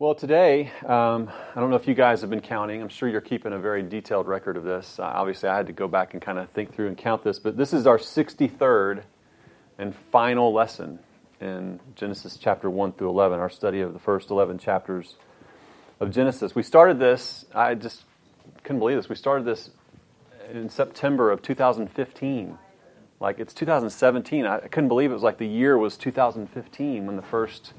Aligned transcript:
Well, 0.00 0.14
today, 0.14 0.72
um, 0.86 1.30
I 1.54 1.60
don't 1.60 1.68
know 1.68 1.76
if 1.76 1.86
you 1.86 1.92
guys 1.92 2.22
have 2.22 2.30
been 2.30 2.40
counting. 2.40 2.80
I'm 2.80 2.88
sure 2.88 3.06
you're 3.06 3.20
keeping 3.20 3.52
a 3.52 3.58
very 3.58 3.82
detailed 3.82 4.28
record 4.28 4.56
of 4.56 4.64
this. 4.64 4.98
Uh, 4.98 5.02
obviously, 5.02 5.50
I 5.50 5.56
had 5.58 5.66
to 5.66 5.74
go 5.74 5.88
back 5.88 6.14
and 6.14 6.22
kind 6.22 6.38
of 6.38 6.48
think 6.48 6.74
through 6.74 6.86
and 6.86 6.96
count 6.96 7.22
this, 7.22 7.38
but 7.38 7.58
this 7.58 7.74
is 7.74 7.86
our 7.86 7.98
63rd 7.98 9.02
and 9.76 9.94
final 10.10 10.54
lesson 10.54 11.00
in 11.38 11.80
Genesis 11.96 12.38
chapter 12.38 12.70
1 12.70 12.92
through 12.92 13.10
11, 13.10 13.40
our 13.40 13.50
study 13.50 13.82
of 13.82 13.92
the 13.92 13.98
first 13.98 14.30
11 14.30 14.56
chapters 14.56 15.16
of 16.00 16.10
Genesis. 16.10 16.54
We 16.54 16.62
started 16.62 16.98
this, 16.98 17.44
I 17.54 17.74
just 17.74 18.04
couldn't 18.62 18.78
believe 18.78 18.96
this. 18.96 19.10
We 19.10 19.16
started 19.16 19.44
this 19.44 19.68
in 20.50 20.70
September 20.70 21.30
of 21.30 21.42
2015. 21.42 22.56
Like, 23.20 23.38
it's 23.38 23.52
2017. 23.52 24.46
I 24.46 24.60
couldn't 24.60 24.88
believe 24.88 25.10
it 25.10 25.14
was 25.14 25.22
like 25.22 25.36
the 25.36 25.46
year 25.46 25.76
was 25.76 25.98
2015 25.98 27.04
when 27.04 27.16
the 27.16 27.22
first 27.22 27.74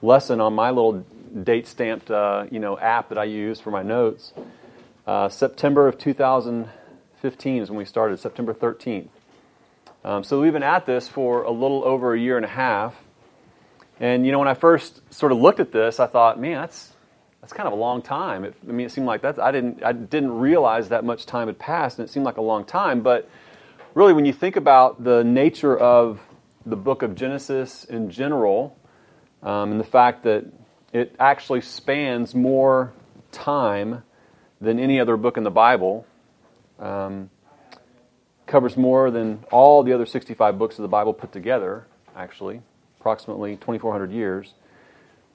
lesson 0.00 0.40
on 0.40 0.54
my 0.54 0.70
little 0.70 1.04
date 1.42 1.66
stamped 1.66 2.10
uh, 2.10 2.46
you 2.50 2.58
know 2.58 2.78
app 2.78 3.08
that 3.08 3.18
I 3.18 3.24
use 3.24 3.60
for 3.60 3.70
my 3.70 3.82
notes. 3.82 4.32
Uh, 5.06 5.28
September 5.28 5.88
of 5.88 5.98
2015 5.98 7.62
is 7.62 7.70
when 7.70 7.78
we 7.78 7.84
started. 7.84 8.18
September 8.18 8.54
13th. 8.54 9.08
Um, 10.04 10.24
so 10.24 10.40
we've 10.40 10.52
been 10.52 10.62
at 10.62 10.86
this 10.86 11.08
for 11.08 11.42
a 11.42 11.50
little 11.50 11.84
over 11.84 12.14
a 12.14 12.18
year 12.18 12.36
and 12.36 12.44
a 12.44 12.48
half. 12.48 12.94
And 13.98 14.24
you 14.24 14.32
know, 14.32 14.38
when 14.38 14.48
I 14.48 14.54
first 14.54 15.02
sort 15.12 15.32
of 15.32 15.38
looked 15.38 15.60
at 15.60 15.72
this, 15.72 16.00
I 16.00 16.06
thought, 16.06 16.40
man, 16.40 16.60
that's 16.60 16.94
that's 17.40 17.52
kind 17.52 17.66
of 17.66 17.72
a 17.72 17.76
long 17.76 18.02
time. 18.02 18.44
It, 18.44 18.54
I 18.68 18.72
mean, 18.72 18.86
it 18.86 18.92
seemed 18.92 19.06
like 19.06 19.22
that. 19.22 19.38
I 19.38 19.50
didn't 19.50 19.82
I 19.84 19.92
didn't 19.92 20.32
realize 20.38 20.88
that 20.88 21.04
much 21.04 21.26
time 21.26 21.48
had 21.48 21.58
passed, 21.58 21.98
and 21.98 22.08
it 22.08 22.12
seemed 22.12 22.24
like 22.24 22.38
a 22.38 22.42
long 22.42 22.64
time. 22.64 23.02
But 23.02 23.28
really, 23.94 24.12
when 24.12 24.24
you 24.24 24.32
think 24.32 24.56
about 24.56 25.04
the 25.04 25.22
nature 25.22 25.76
of 25.76 26.20
the 26.64 26.76
book 26.76 27.02
of 27.02 27.14
Genesis 27.14 27.84
in 27.84 28.10
general, 28.10 28.76
um, 29.42 29.72
and 29.72 29.80
the 29.80 29.84
fact 29.84 30.22
that 30.24 30.46
it 30.92 31.14
actually 31.18 31.60
spans 31.60 32.34
more 32.34 32.92
time 33.32 34.02
than 34.60 34.78
any 34.78 35.00
other 35.00 35.16
book 35.16 35.36
in 35.36 35.44
the 35.44 35.50
Bible. 35.50 36.06
Um, 36.78 37.30
covers 38.46 38.76
more 38.76 39.10
than 39.10 39.44
all 39.52 39.82
the 39.82 39.92
other 39.92 40.06
65 40.06 40.58
books 40.58 40.78
of 40.78 40.82
the 40.82 40.88
Bible 40.88 41.14
put 41.14 41.32
together, 41.32 41.86
actually, 42.16 42.60
approximately 42.98 43.56
2,400 43.56 44.10
years. 44.10 44.54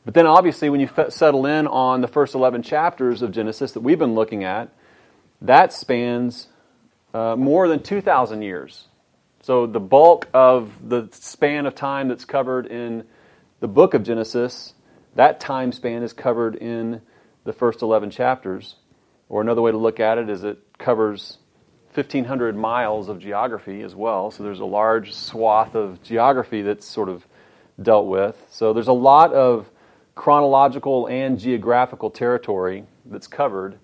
But 0.03 0.13
then, 0.13 0.27
obviously, 0.27 0.69
when 0.69 0.79
you 0.79 0.89
settle 1.09 1.47
in 1.47 1.65
on 1.65 2.01
the 2.01 2.07
first 2.07 2.35
11 2.35 2.61
chapters 2.61 3.21
of 3.23 3.31
Genesis 3.31 3.71
that 3.71 3.79
we've 3.79 3.97
been 3.97 4.13
looking 4.13 4.43
at, 4.43 4.69
that 5.41 5.73
spans 5.73 6.47
uh, 7.13 7.35
more 7.35 7.67
than 7.67 7.81
2,000 7.81 8.43
years. 8.43 8.87
So, 9.41 9.65
the 9.65 9.79
bulk 9.79 10.27
of 10.33 10.71
the 10.87 11.09
span 11.11 11.65
of 11.65 11.73
time 11.73 12.07
that's 12.07 12.25
covered 12.25 12.67
in 12.67 13.05
the 13.61 13.67
book 13.67 13.95
of 13.95 14.03
Genesis 14.03 14.74
that 15.15 15.39
time 15.39 15.71
span 15.71 16.03
is 16.03 16.13
covered 16.13 16.55
in 16.55 17.01
the 17.43 17.53
first 17.53 17.81
11 17.81 18.09
chapters. 18.11 18.75
Or 19.27 19.41
another 19.41 19.61
way 19.61 19.71
to 19.71 19.77
look 19.77 19.99
at 19.99 20.17
it 20.17 20.29
is 20.29 20.43
it 20.43 20.59
covers 20.77 21.39
1,500 21.93 22.55
miles 22.55 23.09
of 23.09 23.19
geography 23.19 23.81
as 23.81 23.95
well. 23.95 24.29
So 24.29 24.43
there's 24.43 24.59
a 24.59 24.65
large 24.65 25.13
swath 25.13 25.75
of 25.75 26.03
geography 26.03 26.61
that's 26.61 26.85
sort 26.85 27.09
of 27.09 27.25
dealt 27.81 28.07
with. 28.07 28.41
So 28.51 28.73
there's 28.73 28.87
a 28.87 28.93
lot 28.93 29.33
of 29.33 29.69
chronological 30.13 31.07
and 31.07 31.39
geographical 31.39 32.09
territory 32.09 32.83
that's 33.05 33.27
covered 33.27 33.79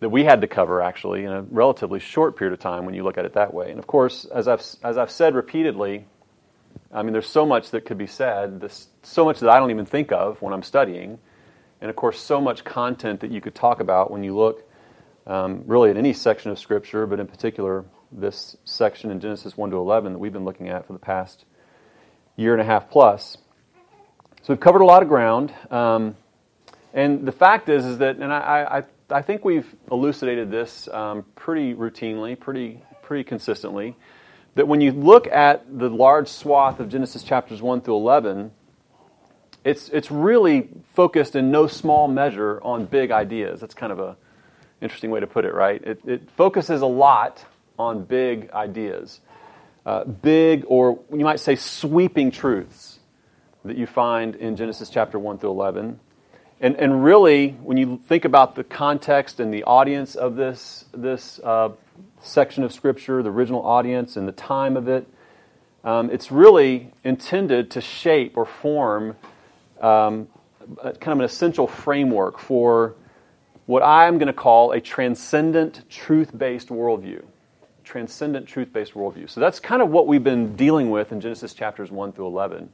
that 0.00 0.08
we 0.10 0.24
had 0.24 0.40
to 0.42 0.46
cover 0.46 0.82
actually 0.82 1.24
in 1.24 1.32
a 1.32 1.42
relatively 1.42 1.98
short 1.98 2.36
period 2.36 2.52
of 2.52 2.60
time 2.60 2.84
when 2.84 2.94
you 2.94 3.02
look 3.02 3.18
at 3.18 3.24
it 3.24 3.32
that 3.34 3.52
way. 3.52 3.70
And 3.70 3.78
of 3.78 3.86
course, 3.86 4.24
as 4.26 4.46
I've, 4.46 4.62
as 4.82 4.98
I've 4.98 5.10
said 5.10 5.34
repeatedly, 5.34 6.06
I 6.96 7.02
mean, 7.02 7.12
there's 7.12 7.28
so 7.28 7.44
much 7.44 7.72
that 7.72 7.84
could 7.84 7.98
be 7.98 8.06
said, 8.06 8.66
so 9.02 9.26
much 9.26 9.40
that 9.40 9.50
I 9.50 9.58
don't 9.58 9.70
even 9.70 9.84
think 9.84 10.12
of 10.12 10.40
when 10.40 10.54
I'm 10.54 10.62
studying, 10.62 11.18
and 11.82 11.90
of 11.90 11.94
course, 11.94 12.18
so 12.18 12.40
much 12.40 12.64
content 12.64 13.20
that 13.20 13.30
you 13.30 13.42
could 13.42 13.54
talk 13.54 13.80
about 13.80 14.10
when 14.10 14.24
you 14.24 14.34
look 14.34 14.66
um, 15.26 15.62
really 15.66 15.90
at 15.90 15.98
any 15.98 16.14
section 16.14 16.50
of 16.50 16.58
Scripture, 16.58 17.06
but 17.06 17.20
in 17.20 17.26
particular, 17.26 17.84
this 18.10 18.56
section 18.64 19.10
in 19.10 19.20
Genesis 19.20 19.58
1 19.58 19.70
to 19.72 19.76
11 19.76 20.14
that 20.14 20.18
we've 20.18 20.32
been 20.32 20.46
looking 20.46 20.70
at 20.70 20.86
for 20.86 20.94
the 20.94 20.98
past 20.98 21.44
year 22.34 22.52
and 22.52 22.62
a 22.62 22.64
half 22.64 22.88
plus. 22.88 23.36
So 24.40 24.54
we've 24.54 24.60
covered 24.60 24.80
a 24.80 24.86
lot 24.86 25.02
of 25.02 25.08
ground. 25.08 25.52
Um, 25.70 26.16
and 26.94 27.26
the 27.26 27.32
fact 27.32 27.68
is, 27.68 27.84
is 27.84 27.98
that, 27.98 28.16
and 28.16 28.32
I, 28.32 28.84
I, 29.10 29.16
I 29.18 29.20
think 29.20 29.44
we've 29.44 29.66
elucidated 29.92 30.50
this 30.50 30.88
um, 30.88 31.26
pretty 31.34 31.74
routinely, 31.74 32.40
pretty, 32.40 32.82
pretty 33.02 33.22
consistently 33.22 33.96
that 34.56 34.66
when 34.66 34.80
you 34.80 34.90
look 34.90 35.26
at 35.28 35.78
the 35.78 35.88
large 35.88 36.28
swath 36.28 36.80
of 36.80 36.88
Genesis 36.88 37.22
chapters 37.22 37.62
1 37.62 37.82
through 37.82 37.96
11, 37.96 38.50
it's, 39.64 39.90
it's 39.90 40.10
really 40.10 40.68
focused 40.94 41.36
in 41.36 41.50
no 41.50 41.66
small 41.66 42.08
measure 42.08 42.60
on 42.62 42.86
big 42.86 43.10
ideas. 43.10 43.60
That's 43.60 43.74
kind 43.74 43.92
of 43.92 44.00
a 44.00 44.16
interesting 44.80 45.10
way 45.10 45.20
to 45.20 45.26
put 45.26 45.44
it, 45.44 45.54
right? 45.54 45.82
It, 45.82 46.00
it 46.06 46.30
focuses 46.36 46.80
a 46.80 46.86
lot 46.86 47.44
on 47.78 48.04
big 48.04 48.50
ideas. 48.50 49.20
Uh, 49.84 50.04
big, 50.04 50.64
or 50.66 51.00
you 51.12 51.24
might 51.24 51.40
say 51.40 51.54
sweeping 51.54 52.30
truths 52.30 52.98
that 53.64 53.76
you 53.76 53.86
find 53.86 54.34
in 54.36 54.56
Genesis 54.56 54.88
chapter 54.88 55.18
1 55.18 55.38
through 55.38 55.50
11. 55.50 56.00
And, 56.60 56.74
and 56.76 57.04
really, 57.04 57.50
when 57.50 57.76
you 57.76 58.00
think 58.06 58.24
about 58.24 58.54
the 58.54 58.64
context 58.64 59.40
and 59.40 59.52
the 59.52 59.64
audience 59.64 60.14
of 60.14 60.36
this, 60.36 60.86
this 60.92 61.38
uh, 61.44 61.70
section 62.20 62.64
of 62.64 62.72
Scripture, 62.72 63.22
the 63.22 63.30
original 63.30 63.64
audience, 63.64 64.16
and 64.16 64.26
the 64.26 64.32
time 64.32 64.76
of 64.76 64.88
it. 64.88 65.06
Um, 65.84 66.10
it's 66.10 66.32
really 66.32 66.92
intended 67.04 67.70
to 67.72 67.80
shape 67.80 68.36
or 68.36 68.44
form 68.44 69.16
um, 69.80 70.28
kind 70.82 71.08
of 71.08 71.18
an 71.18 71.24
essential 71.24 71.66
framework 71.66 72.38
for 72.38 72.94
what 73.66 73.82
I'm 73.82 74.18
going 74.18 74.26
to 74.26 74.32
call 74.32 74.72
a 74.72 74.80
transcendent, 74.80 75.88
truth 75.88 76.36
based 76.36 76.68
worldview. 76.68 77.24
Transcendent, 77.84 78.46
truth 78.46 78.72
based 78.72 78.94
worldview. 78.94 79.30
So 79.30 79.40
that's 79.40 79.60
kind 79.60 79.82
of 79.82 79.90
what 79.90 80.06
we've 80.06 80.24
been 80.24 80.56
dealing 80.56 80.90
with 80.90 81.12
in 81.12 81.20
Genesis 81.20 81.54
chapters 81.54 81.90
1 81.90 82.12
through 82.12 82.26
11. 82.26 82.70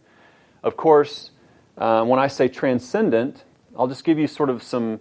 Of 0.62 0.76
course, 0.76 1.32
uh, 1.76 2.04
when 2.04 2.18
I 2.18 2.28
say 2.28 2.48
transcendent, 2.48 3.44
I'll 3.76 3.88
just 3.88 4.04
give 4.04 4.18
you 4.18 4.26
sort 4.26 4.50
of 4.50 4.62
some 4.62 5.00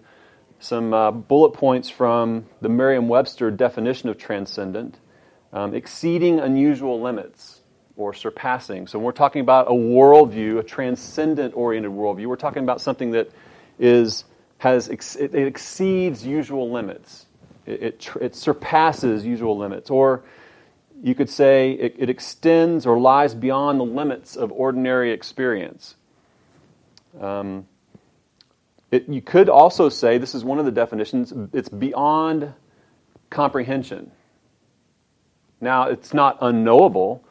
some 0.60 0.94
uh, 0.94 1.12
bullet 1.12 1.52
points 1.52 1.90
from 1.90 2.46
the 2.62 2.70
Merriam 2.70 3.08
Webster 3.08 3.50
definition 3.50 4.10
of 4.10 4.18
transcendent 4.18 5.00
um, 5.54 5.74
exceeding 5.74 6.40
unusual 6.40 7.02
limits 7.02 7.62
or 7.96 8.14
surpassing. 8.14 8.88
So, 8.88 9.00
when 9.00 9.06
we're 9.06 9.12
talking 9.12 9.42
about 9.42 9.68
a 9.68 9.72
worldview, 9.72 10.60
a 10.60 10.64
transcendent 10.64 11.56
oriented 11.56 11.92
worldview, 11.92 12.28
we're 12.28 12.36
talking 12.36 12.64
about 12.64 12.82
something 12.82 13.12
that 13.12 13.30
is, 13.80 14.24
has, 14.60 14.88
it, 14.88 15.18
it 15.36 15.48
exceeds 15.48 16.26
usual 16.26 16.72
limits, 16.72 17.26
it, 17.66 17.82
it, 17.82 18.10
it, 18.22 18.36
surpasses 18.36 19.26
usual 19.26 19.58
limits. 19.58 19.90
Or 19.90 20.24
you 21.04 21.16
could 21.16 21.30
say 21.30 21.72
it, 21.72 21.96
it 21.98 22.10
extends 22.10 22.86
or 22.86 23.00
lies 23.00 23.36
beyond 23.36 23.80
the 23.80 23.86
limits 23.86 24.36
of 24.36 24.52
ordinary 24.52 25.12
experience. 25.12 25.96
Um, 27.20 27.68
it, 28.92 29.08
you 29.08 29.22
could 29.22 29.48
also 29.48 29.88
say, 29.88 30.18
this 30.18 30.36
is 30.36 30.44
one 30.44 30.60
of 30.60 30.66
the 30.66 30.72
definitions, 30.72 31.34
it's 31.54 31.70
beyond 31.70 32.54
comprehension. 33.30 34.12
Now, 35.62 35.84
it's 35.84 36.14
not 36.14 36.38
unknowable. 36.42 37.24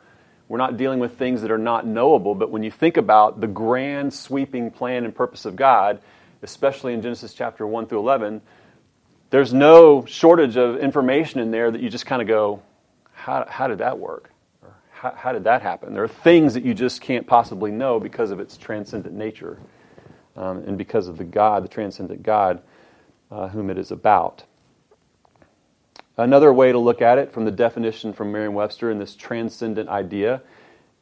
We're 0.49 0.59
not 0.59 0.79
dealing 0.79 1.01
with 1.01 1.19
things 1.19 1.43
that 1.43 1.51
are 1.51 1.59
not 1.59 1.87
knowable, 1.87 2.35
but 2.35 2.51
when 2.51 2.63
you 2.63 2.71
think 2.71 2.97
about 2.97 3.41
the 3.41 3.47
grand 3.47 4.15
sweeping 4.15 4.71
plan 4.71 5.05
and 5.05 5.15
purpose 5.15 5.45
of 5.45 5.55
God, 5.55 6.01
especially 6.43 6.95
in 6.95 7.03
Genesis 7.03 7.35
chapter 7.35 7.67
1 7.67 7.87
through 7.87 7.99
11, 7.99 8.41
there's 9.29 9.53
no 9.53 10.05
shortage 10.07 10.57
of 10.57 10.79
information 10.79 11.41
in 11.41 11.51
there 11.51 11.71
that 11.71 11.81
you 11.81 11.91
just 11.91 12.07
kind 12.07 12.23
of 12.23 12.27
go, 12.27 12.63
how, 13.13 13.45
how 13.49 13.69
did 13.69 13.79
that 13.79 13.99
work? 13.99 14.31
Or 14.63 14.75
how, 14.91 15.13
how 15.13 15.33
did 15.33 15.45
that 15.45 15.61
happen? 15.61 15.93
There 15.93 16.03
are 16.03 16.09
things 16.09 16.55
that 16.55 16.65
you 16.65 16.73
just 16.73 17.03
can't 17.03 17.27
possibly 17.27 17.71
know 17.71 18.01
because 18.01 18.31
of 18.31 18.41
its 18.41 18.57
transcendent 18.57 19.15
nature 19.15 19.59
um, 20.41 20.59
and 20.67 20.79
because 20.79 21.09
of 21.09 21.19
the 21.19 21.25
God, 21.25 21.63
the 21.65 21.69
transcendent 21.69 22.23
God, 22.23 22.63
uh, 23.31 23.49
whom 23.49 23.71
it 23.71 23.79
is 23.79 23.91
about. 23.91 24.45
Another 26.17 26.53
way 26.53 26.73
to 26.73 26.79
look 26.79 27.01
at 27.01 27.19
it 27.19 27.33
from 27.33 27.45
the 27.45 27.51
definition 27.51 28.13
from 28.13 28.33
Merriam 28.33 28.55
Webster 28.55 28.91
in 28.91 28.99
this 28.99 29.15
transcendent 29.15 29.89
idea 29.89 30.43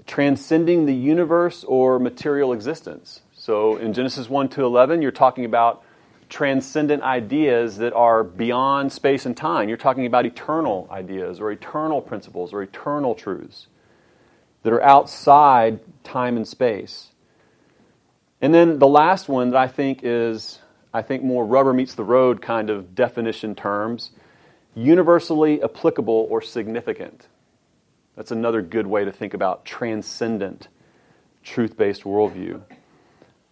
transcending 0.09 0.87
the 0.87 0.95
universe 0.95 1.63
or 1.65 1.99
material 1.99 2.53
existence. 2.53 3.21
So 3.35 3.77
in 3.77 3.93
Genesis 3.93 4.29
1 4.29 4.49
to 4.51 4.65
11, 4.65 5.03
you're 5.03 5.11
talking 5.13 5.45
about 5.45 5.85
transcendent 6.29 7.03
ideas 7.03 7.77
that 7.79 7.93
are 7.93 8.25
beyond 8.25 8.93
space 8.93 9.27
and 9.27 9.37
time. 9.37 9.69
You're 9.69 9.79
talking 9.79 10.07
about 10.07 10.27
eternal 10.27 10.89
ideas 10.91 11.41
or 11.41 11.53
eternal 11.53 12.01
principles 12.01 12.53
or 12.53 12.63
eternal 12.63 13.15
truths 13.15 13.67
that 14.63 14.73
are 14.73 14.83
outside 14.83 15.81
time 16.05 16.37
and 16.37 16.47
space. 16.49 17.09
And 18.41 18.55
then 18.55 18.79
the 18.79 18.87
last 18.87 19.29
one 19.29 19.51
that 19.51 19.59
I 19.59 19.69
think 19.69 20.01
is, 20.03 20.59
I 20.95 21.03
think 21.03 21.23
more 21.23 21.45
rubber 21.45 21.73
meets 21.73 21.95
the 21.95 22.05
road 22.05 22.41
kind 22.41 22.71
of 22.71 22.95
definition 22.95 23.55
terms 23.55 24.11
universally 24.75 25.63
applicable 25.63 26.29
or 26.31 26.41
significant. 26.41 27.27
That's 28.17 28.31
another 28.31 28.63
good 28.63 28.87
way 28.87 29.05
to 29.05 29.13
think 29.13 29.35
about 29.35 29.65
transcendent, 29.65 30.69
truth 31.43 31.77
based 31.77 32.05
worldview. 32.05 32.63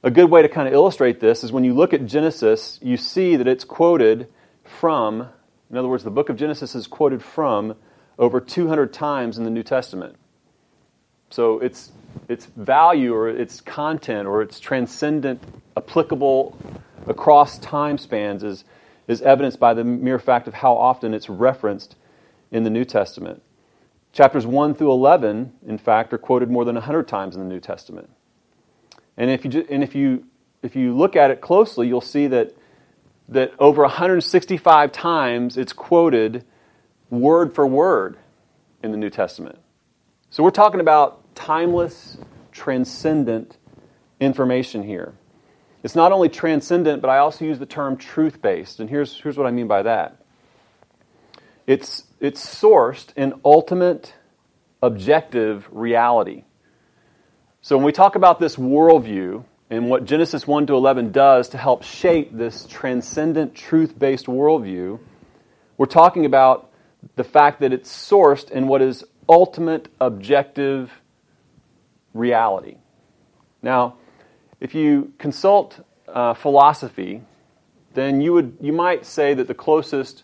A 0.03 0.11
good 0.11 0.31
way 0.31 0.43
to 0.43 0.49
kind 0.49 0.69
of 0.69 0.75
illustrate 0.75 1.19
this 1.19 1.43
is 1.43 1.51
when 1.51 1.65
you 1.65 1.75
look 1.75 1.93
at 1.93 2.07
Genesis, 2.07 2.79
you 2.81 2.97
see 2.97 3.37
that 3.37 3.49
it's 3.49 3.65
quoted 3.65 4.29
from, 4.65 5.29
in 5.71 5.77
other 5.77 5.89
words, 5.89 6.05
the 6.05 6.11
book 6.11 6.29
of 6.29 6.37
Genesis 6.37 6.75
is 6.77 6.87
quoted 6.87 7.23
from 7.23 7.75
over 8.19 8.41
200 8.41 8.93
times 8.93 9.37
in 9.37 9.45
the 9.45 9.51
New 9.51 9.63
Testament. 9.63 10.17
So 11.31 11.59
its, 11.59 11.91
its 12.29 12.47
value 12.47 13.15
or 13.15 13.29
its 13.29 13.61
content 13.61 14.27
or 14.27 14.43
its 14.43 14.59
transcendent, 14.61 15.43
applicable 15.77 16.57
across 17.07 17.59
time 17.59 17.99
spans 17.99 18.43
is, 18.43 18.65
is 19.07 19.23
evidenced 19.23 19.61
by 19.61 19.75
the 19.75 19.85
mere 19.85 20.19
fact 20.19 20.49
of 20.49 20.55
how 20.55 20.75
often 20.75 21.15
it's 21.15 21.29
referenced 21.29 21.97
in 22.51 22.65
the 22.65 22.71
New 22.71 22.85
Testament. 22.85 23.43
Chapters 24.13 24.47
1 24.47 24.75
through 24.75 24.91
11, 24.93 25.53
in 25.67 25.79
fact, 25.79 26.13
are 26.13 26.19
quoted 26.19 26.51
more 26.51 26.65
than 26.65 26.75
100 26.75 27.07
times 27.07 27.37
in 27.37 27.43
the 27.43 27.49
New 27.49 27.61
Testament. 27.61 28.09
And 29.17 29.31
if 29.31 29.45
you, 29.45 29.67
and 29.69 29.83
if 29.83 29.95
you, 29.95 30.25
if 30.63 30.75
you 30.75 30.97
look 30.97 31.17
at 31.17 31.31
it 31.31 31.41
closely, 31.41 31.87
you'll 31.87 32.01
see 32.01 32.27
that, 32.29 32.55
that 33.29 33.53
over 33.59 33.83
165 33.83 34.93
times 34.93 35.57
it's 35.57 35.73
quoted 35.73 36.45
word 37.11 37.55
for 37.55 37.67
word 37.67 38.17
in 38.83 38.91
the 38.91 38.97
New 38.97 39.11
Testament. 39.11 39.59
So 40.31 40.43
we're 40.43 40.51
talking 40.51 40.81
about 40.81 41.23
timeless, 41.37 42.19
transcendent 42.51 43.57
information 44.19 44.83
here. 44.83 45.15
It's 45.85 45.95
not 45.95 46.11
only 46.11 46.29
transcendent, 46.29 47.01
but 47.01 47.09
I 47.09 47.19
also 47.19 47.45
use 47.45 47.61
the 47.61 47.67
term 47.67 47.97
truth 47.97 48.43
based. 48.43 48.81
And 48.81 48.91
here's, 48.91 49.21
here's 49.21 49.39
what 49.39 49.47
I 49.47 49.53
mean 49.53 49.69
by 49.69 49.83
that 49.83 50.21
it's, 51.67 52.05
it's 52.19 52.45
sourced 52.45 53.09
in 53.17 53.35
ultimate, 53.45 54.15
objective 54.83 55.69
reality. 55.71 56.45
So 57.61 57.77
when 57.77 57.85
we 57.85 57.93
talk 57.93 58.15
about 58.15 58.39
this 58.39 58.57
worldview 58.57 59.45
and 59.71 59.91
what 59.91 60.05
Genesis 60.05 60.47
1 60.47 60.69
to 60.69 60.75
11 60.75 61.11
does 61.11 61.49
to 61.51 61.59
help 61.59 61.83
shape 61.83 62.37
this 62.37 62.67
transcendent, 62.67 63.55
truth 63.55 63.99
based 63.99 64.27
worldview, 64.27 65.01
we're 65.77 65.87
talking 65.87 66.25
about 66.25 66.71
the 67.17 67.25
fact 67.25 67.61
that 67.61 67.73
it's 67.73 67.91
sourced 67.91 68.51
in 68.51 68.69
what 68.69 68.83
is 68.83 69.05
ultimate, 69.29 69.89
objective 70.01 70.93
reality. 72.17 72.77
Now, 73.63 73.97
if 74.61 74.75
you 74.75 75.13
consult 75.19 75.85
uh, 76.09 76.35
philosophy, 76.35 77.23
then 77.95 78.21
you 78.21 78.33
would 78.33 78.57
you 78.61 78.73
might 78.73 79.05
say 79.05 79.35
that 79.35 79.49
the 79.49 79.55
closest 79.55 80.23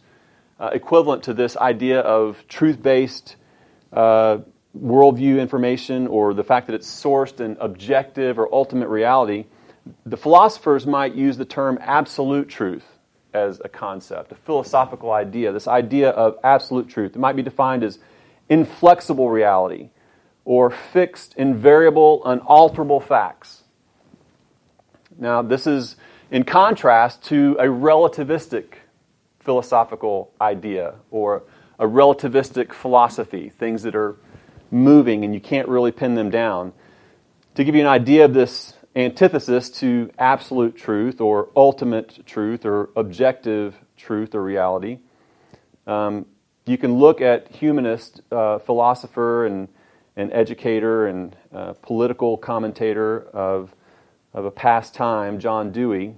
uh, 0.61 0.71
equivalent 0.73 1.23
to 1.25 1.35
this 1.35 1.57
idea 1.57 2.01
of 2.01 2.45
truth-based 2.49 3.37
uh, 3.93 4.39
worldview 4.79 5.41
information, 5.41 6.07
or 6.07 6.35
the 6.35 6.45
fact 6.45 6.67
that 6.67 6.75
it's 6.75 6.89
sourced 6.89 7.41
in 7.41 7.57
objective 7.61 8.39
or 8.39 8.53
ultimate 8.55 8.89
reality, 8.89 9.45
the 10.07 10.17
philosophers 10.17 10.87
might 10.87 11.15
use 11.15 11.37
the 11.37 11.45
term 11.45 11.79
absolute 11.83 12.49
truth 12.49 12.85
as 13.35 13.61
a 13.65 13.69
concept, 13.69 14.33
a 14.33 14.35
philosophical 14.35 15.11
idea. 15.11 15.53
This 15.53 15.69
idea 15.69 16.11
of 16.11 16.39
absolute 16.45 16.89
truth 16.89 17.17
it 17.17 17.19
might 17.19 17.37
be 17.37 17.43
defined 17.43 17.83
as 17.83 17.99
inflexible 18.49 19.31
reality 19.31 19.91
or 20.45 20.71
fixed, 20.71 21.35
invariable, 21.37 22.23
unalterable 22.25 23.01
facts. 23.01 23.63
Now, 25.19 25.43
this 25.43 25.67
is 25.67 25.97
in 26.31 26.45
contrast 26.45 27.23
to 27.25 27.57
a 27.59 27.67
relativistic 27.67 28.75
philosophical 29.41 30.33
idea 30.41 30.95
or 31.11 31.43
a 31.79 31.87
relativistic 31.87 32.73
philosophy, 32.73 33.51
things 33.51 33.83
that 33.83 33.95
are 33.95 34.17
moving 34.71 35.25
and 35.25 35.35
you 35.35 35.41
can't 35.41 35.69
really 35.69 35.93
pin 35.93 36.15
them 36.15 36.31
down. 36.31 36.73
To 37.57 37.65
give 37.65 37.75
you 37.75 37.83
an 37.83 37.87
idea 37.87 38.25
of 38.25 38.35
this 38.35 38.75
antithesis 38.97 39.71
to 39.71 40.11
absolute 40.19 40.77
truth 40.77 41.21
or 41.21 41.51
ultimate 41.55 42.27
truth 42.27 42.65
or 42.65 42.91
objective 42.97 43.77
truth 43.97 44.35
or 44.35 44.43
reality, 44.43 44.99
um, 45.87 46.27
you 46.65 46.79
can 46.79 46.95
look 46.95 47.21
at 47.21 47.49
humanist 47.49 48.23
uh, 48.31 48.59
philosopher 48.59 49.47
and, 49.47 49.69
and 50.17 50.33
educator 50.33 51.07
and 51.07 51.37
uh, 51.55 51.73
political 51.83 52.37
commentator 52.37 53.23
of, 53.33 53.75
of 54.35 54.45
a 54.45 54.51
past 54.51 54.95
time, 54.95 55.39
John 55.39 55.73
Dewey. 55.73 56.17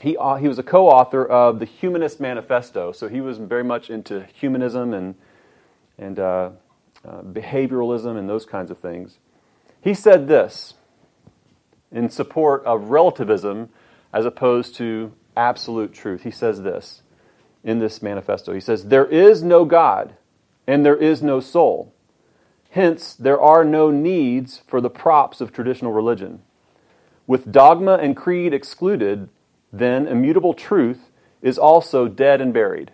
He, 0.00 0.16
uh, 0.16 0.36
he 0.36 0.48
was 0.48 0.58
a 0.58 0.62
co 0.62 0.88
author 0.88 1.24
of 1.24 1.58
the 1.58 1.64
Humanist 1.64 2.20
Manifesto, 2.20 2.92
so 2.92 3.08
he 3.08 3.20
was 3.20 3.38
very 3.38 3.64
much 3.64 3.90
into 3.90 4.26
humanism 4.32 4.92
and, 4.92 5.14
and 5.98 6.18
uh, 6.18 6.50
uh, 7.04 7.22
behavioralism 7.22 8.16
and 8.18 8.28
those 8.28 8.44
kinds 8.44 8.70
of 8.70 8.78
things. 8.78 9.18
He 9.80 9.94
said 9.94 10.28
this 10.28 10.74
in 11.92 12.08
support 12.10 12.64
of 12.64 12.90
relativism 12.90 13.70
as 14.12 14.24
opposed 14.24 14.74
to 14.76 15.12
absolute 15.36 15.92
truth. 15.92 16.22
He 16.22 16.30
says 16.30 16.62
this 16.62 17.02
in 17.62 17.78
this 17.78 18.02
manifesto. 18.02 18.52
He 18.52 18.60
says, 18.60 18.86
There 18.86 19.06
is 19.06 19.42
no 19.42 19.64
God, 19.64 20.14
and 20.66 20.84
there 20.84 20.96
is 20.96 21.22
no 21.22 21.40
soul. 21.40 21.93
Hence, 22.74 23.14
there 23.14 23.40
are 23.40 23.64
no 23.64 23.92
needs 23.92 24.60
for 24.66 24.80
the 24.80 24.90
props 24.90 25.40
of 25.40 25.52
traditional 25.52 25.92
religion. 25.92 26.42
With 27.24 27.52
dogma 27.52 27.98
and 27.98 28.16
creed 28.16 28.52
excluded, 28.52 29.28
then 29.72 30.08
immutable 30.08 30.54
truth 30.54 31.12
is 31.40 31.56
also 31.56 32.08
dead 32.08 32.40
and 32.40 32.52
buried. 32.52 32.90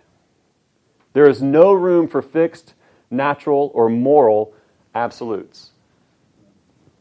There 1.13 1.27
is 1.27 1.41
no 1.41 1.73
room 1.73 2.07
for 2.07 2.21
fixed, 2.21 2.75
natural, 3.09 3.71
or 3.73 3.89
moral 3.89 4.53
absolutes. 4.93 5.71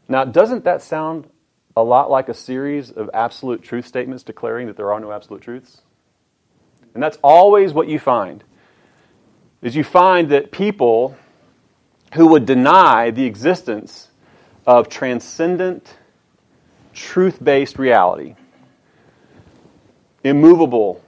Now, 0.09 0.25
doesn't 0.25 0.65
that 0.65 0.81
sound 0.81 1.29
a 1.77 1.85
lot 1.85 2.11
like 2.11 2.31
a 2.31 2.35
series 2.35 2.91
of 2.91 3.11
absolute 3.13 3.63
truth 3.63 3.87
statements 3.87 4.23
declaring 4.23 4.67
that 4.69 4.79
there 4.79 4.91
are 4.91 5.01
no 5.01 5.13
absolute 5.13 5.43
truths? 5.43 5.83
And 6.95 7.03
that's 7.03 7.19
always 7.23 7.75
what 7.75 7.89
you 7.89 7.99
find. 7.99 8.43
Is 9.61 9.77
you 9.77 9.85
find 9.85 10.31
that 10.31 10.51
people 10.51 11.15
who 12.15 12.29
would 12.29 12.47
deny 12.47 13.11
the 13.11 13.25
existence 13.25 14.09
of 14.67 14.89
transcendent, 14.89 15.97
truth 16.93 17.43
based 17.43 17.79
reality, 17.79 18.35
immovable, 20.25 21.03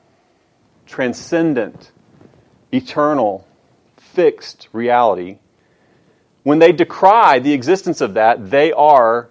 transcendent, 0.86 1.92
eternal, 2.72 3.46
fixed 3.96 4.68
reality, 4.72 5.38
when 6.42 6.58
they 6.58 6.72
decry 6.72 7.38
the 7.38 7.52
existence 7.52 8.00
of 8.00 8.14
that, 8.14 8.50
they 8.50 8.72
are 8.72 9.30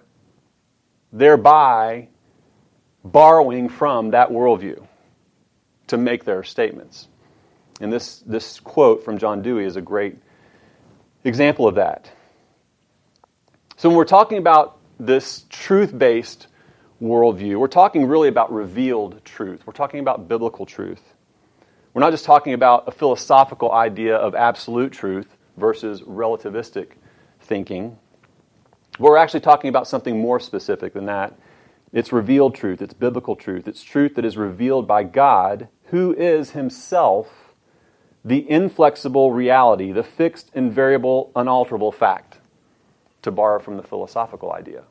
thereby 1.12 2.08
borrowing 3.04 3.68
from 3.68 4.10
that 4.10 4.30
worldview 4.30 4.82
to 5.88 5.96
make 5.96 6.24
their 6.24 6.42
statements. 6.42 7.08
And 7.80 7.92
this, 7.92 8.20
this 8.20 8.60
quote 8.60 9.04
from 9.04 9.18
John 9.18 9.42
Dewey 9.42 9.64
is 9.64 9.76
a 9.76 9.82
great 9.82 10.16
example 11.24 11.66
of 11.66 11.76
that. 11.76 12.10
So, 13.76 13.88
when 13.88 13.96
we're 13.96 14.04
talking 14.04 14.38
about 14.38 14.78
this 14.98 15.44
truth 15.48 15.96
based 15.96 16.46
worldview, 17.02 17.58
we're 17.58 17.66
talking 17.68 18.06
really 18.06 18.28
about 18.28 18.52
revealed 18.52 19.24
truth. 19.24 19.66
We're 19.66 19.72
talking 19.72 20.00
about 20.00 20.28
biblical 20.28 20.66
truth. 20.66 21.02
We're 21.94 22.00
not 22.00 22.12
just 22.12 22.24
talking 22.24 22.54
about 22.54 22.84
a 22.86 22.90
philosophical 22.90 23.72
idea 23.72 24.16
of 24.16 24.34
absolute 24.34 24.92
truth 24.92 25.36
versus 25.56 26.00
relativistic 26.02 26.92
thinking. 27.40 27.98
We're 28.98 29.16
actually 29.16 29.40
talking 29.40 29.68
about 29.68 29.86
something 29.88 30.18
more 30.18 30.40
specific 30.40 30.94
than 30.94 31.06
that. 31.06 31.38
It's 31.92 32.12
revealed 32.12 32.54
truth, 32.54 32.80
it's 32.80 32.94
biblical 32.94 33.36
truth, 33.36 33.68
it's 33.68 33.82
truth 33.82 34.14
that 34.14 34.24
is 34.24 34.36
revealed 34.36 34.86
by 34.86 35.02
God 35.02 35.68
who 35.86 36.14
is 36.14 36.50
himself 36.52 37.41
the 38.24 38.48
inflexible 38.48 39.32
reality, 39.32 39.92
the 39.92 40.02
fixed, 40.02 40.50
invariable, 40.54 41.32
unalterable 41.34 41.92
fact, 41.92 42.38
to 43.22 43.30
borrow 43.30 43.58
from 43.58 43.76
the 43.76 43.82
philosophical 43.82 44.52
idea. 44.52 44.84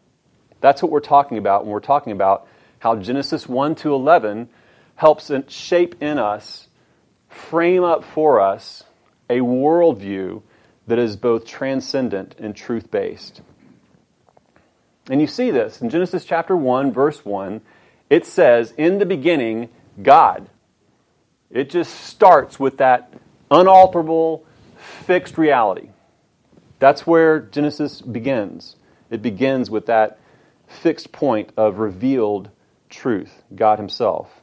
That's 0.59 0.81
what 0.81 0.91
we're 0.91 0.99
talking 0.99 1.37
about 1.37 1.63
when 1.63 1.71
we're 1.71 1.79
talking 1.79 2.11
about 2.11 2.47
how 2.79 2.95
Genesis 2.95 3.47
1 3.47 3.75
to 3.75 3.93
11 3.93 4.49
helps 4.95 5.31
shape 5.47 6.01
in 6.01 6.17
us, 6.17 6.67
frame 7.29 7.83
up 7.83 8.03
for 8.03 8.39
us 8.39 8.83
a 9.29 9.39
worldview 9.39 10.41
that 10.87 10.99
is 10.99 11.15
both 11.15 11.45
transcendent 11.45 12.35
and 12.37 12.55
truth 12.55 12.91
based. 12.91 13.41
And 15.09 15.21
you 15.21 15.27
see 15.27 15.51
this 15.51 15.81
in 15.81 15.89
Genesis 15.89 16.25
chapter 16.25 16.55
1, 16.55 16.91
verse 16.91 17.25
1. 17.25 17.61
It 18.09 18.25
says, 18.25 18.73
In 18.77 18.99
the 18.99 19.05
beginning, 19.05 19.69
God. 20.01 20.49
It 21.49 21.69
just 21.69 21.93
starts 21.93 22.59
with 22.59 22.77
that 22.77 23.13
unalterable, 23.51 24.45
fixed 25.05 25.37
reality. 25.37 25.89
That's 26.79 27.05
where 27.05 27.41
Genesis 27.41 28.01
begins. 28.01 28.77
It 29.11 29.21
begins 29.21 29.69
with 29.69 29.85
that 29.87 30.17
fixed 30.67 31.11
point 31.11 31.51
of 31.57 31.77
revealed 31.77 32.49
truth, 32.89 33.43
God 33.53 33.77
Himself. 33.77 34.41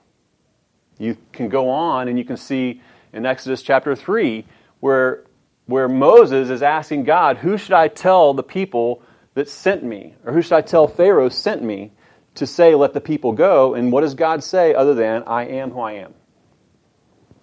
You 0.99 1.17
can 1.33 1.49
go 1.49 1.71
on 1.71 2.09
and 2.09 2.19
you 2.19 2.25
can 2.25 2.37
see 2.37 2.83
in 3.13 3.25
Exodus 3.25 3.63
chapter 3.63 3.97
3 3.97 4.45
where, 4.81 5.25
where 5.67 5.89
Moses 5.89 6.51
is 6.51 6.63
asking 6.63 7.05
God, 7.05 7.39
Who 7.39 7.57
should 7.57 7.73
I 7.73 7.89
tell 7.89 8.35
the 8.35 8.43
people 8.43 9.03
that 9.35 9.49
sent 9.49 9.83
me? 9.83 10.15
Or 10.25 10.33
who 10.33 10.43
should 10.43 10.53
I 10.53 10.61
tell 10.61 10.87
Pharaoh 10.87 11.29
sent 11.29 11.63
me 11.63 11.93
to 12.35 12.47
say, 12.47 12.75
Let 12.75 12.95
the 12.95 13.01
people 13.01 13.33
go. 13.33 13.75
And 13.75 13.91
what 13.91 14.03
does 14.03 14.15
God 14.15 14.45
say 14.45 14.75
other 14.75 14.95
than, 14.95 15.23
I 15.27 15.47
am 15.47 15.71
who 15.71 15.81
I 15.81 15.93
am? 15.93 16.15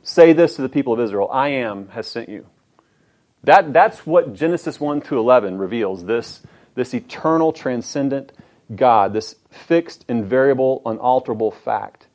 Say 0.06 0.34
this 0.34 0.56
to 0.56 0.62
the 0.62 0.70
people 0.70 0.94
of 0.94 1.00
Israel 1.00 1.28
I 1.32 1.50
am 1.50 1.90
has 1.90 2.06
sent 2.06 2.30
you. 2.30 2.46
That, 3.44 3.74
that's 3.74 4.06
what 4.06 4.34
Genesis 4.34 4.80
1 4.80 5.02
through 5.02 5.20
11 5.20 5.58
reveals 5.58 6.06
this, 6.06 6.44
this 6.76 6.94
eternal, 6.94 7.52
transcendent 7.52 8.32
God, 8.76 9.14
this 9.14 9.36
fixed, 9.50 10.06
invariable, 10.08 10.84
unalterable 10.86 11.50
fact, 11.50 12.06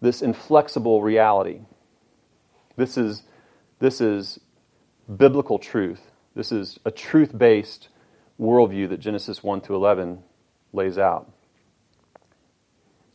this 0.00 0.20
inflexible 0.20 1.00
reality. 1.00 1.60
This 2.76 2.98
is, 2.98 3.22
this 3.78 4.00
is 4.00 4.40
biblical 5.16 5.60
truth. 5.60 6.10
This 6.34 6.50
is 6.50 6.80
a 6.84 6.90
truth 6.90 7.38
based 7.38 7.88
worldview 8.40 8.88
that 8.88 8.98
Genesis 8.98 9.44
1 9.44 9.60
through 9.60 9.76
11 9.76 10.24
lays 10.72 10.98
out. 10.98 11.30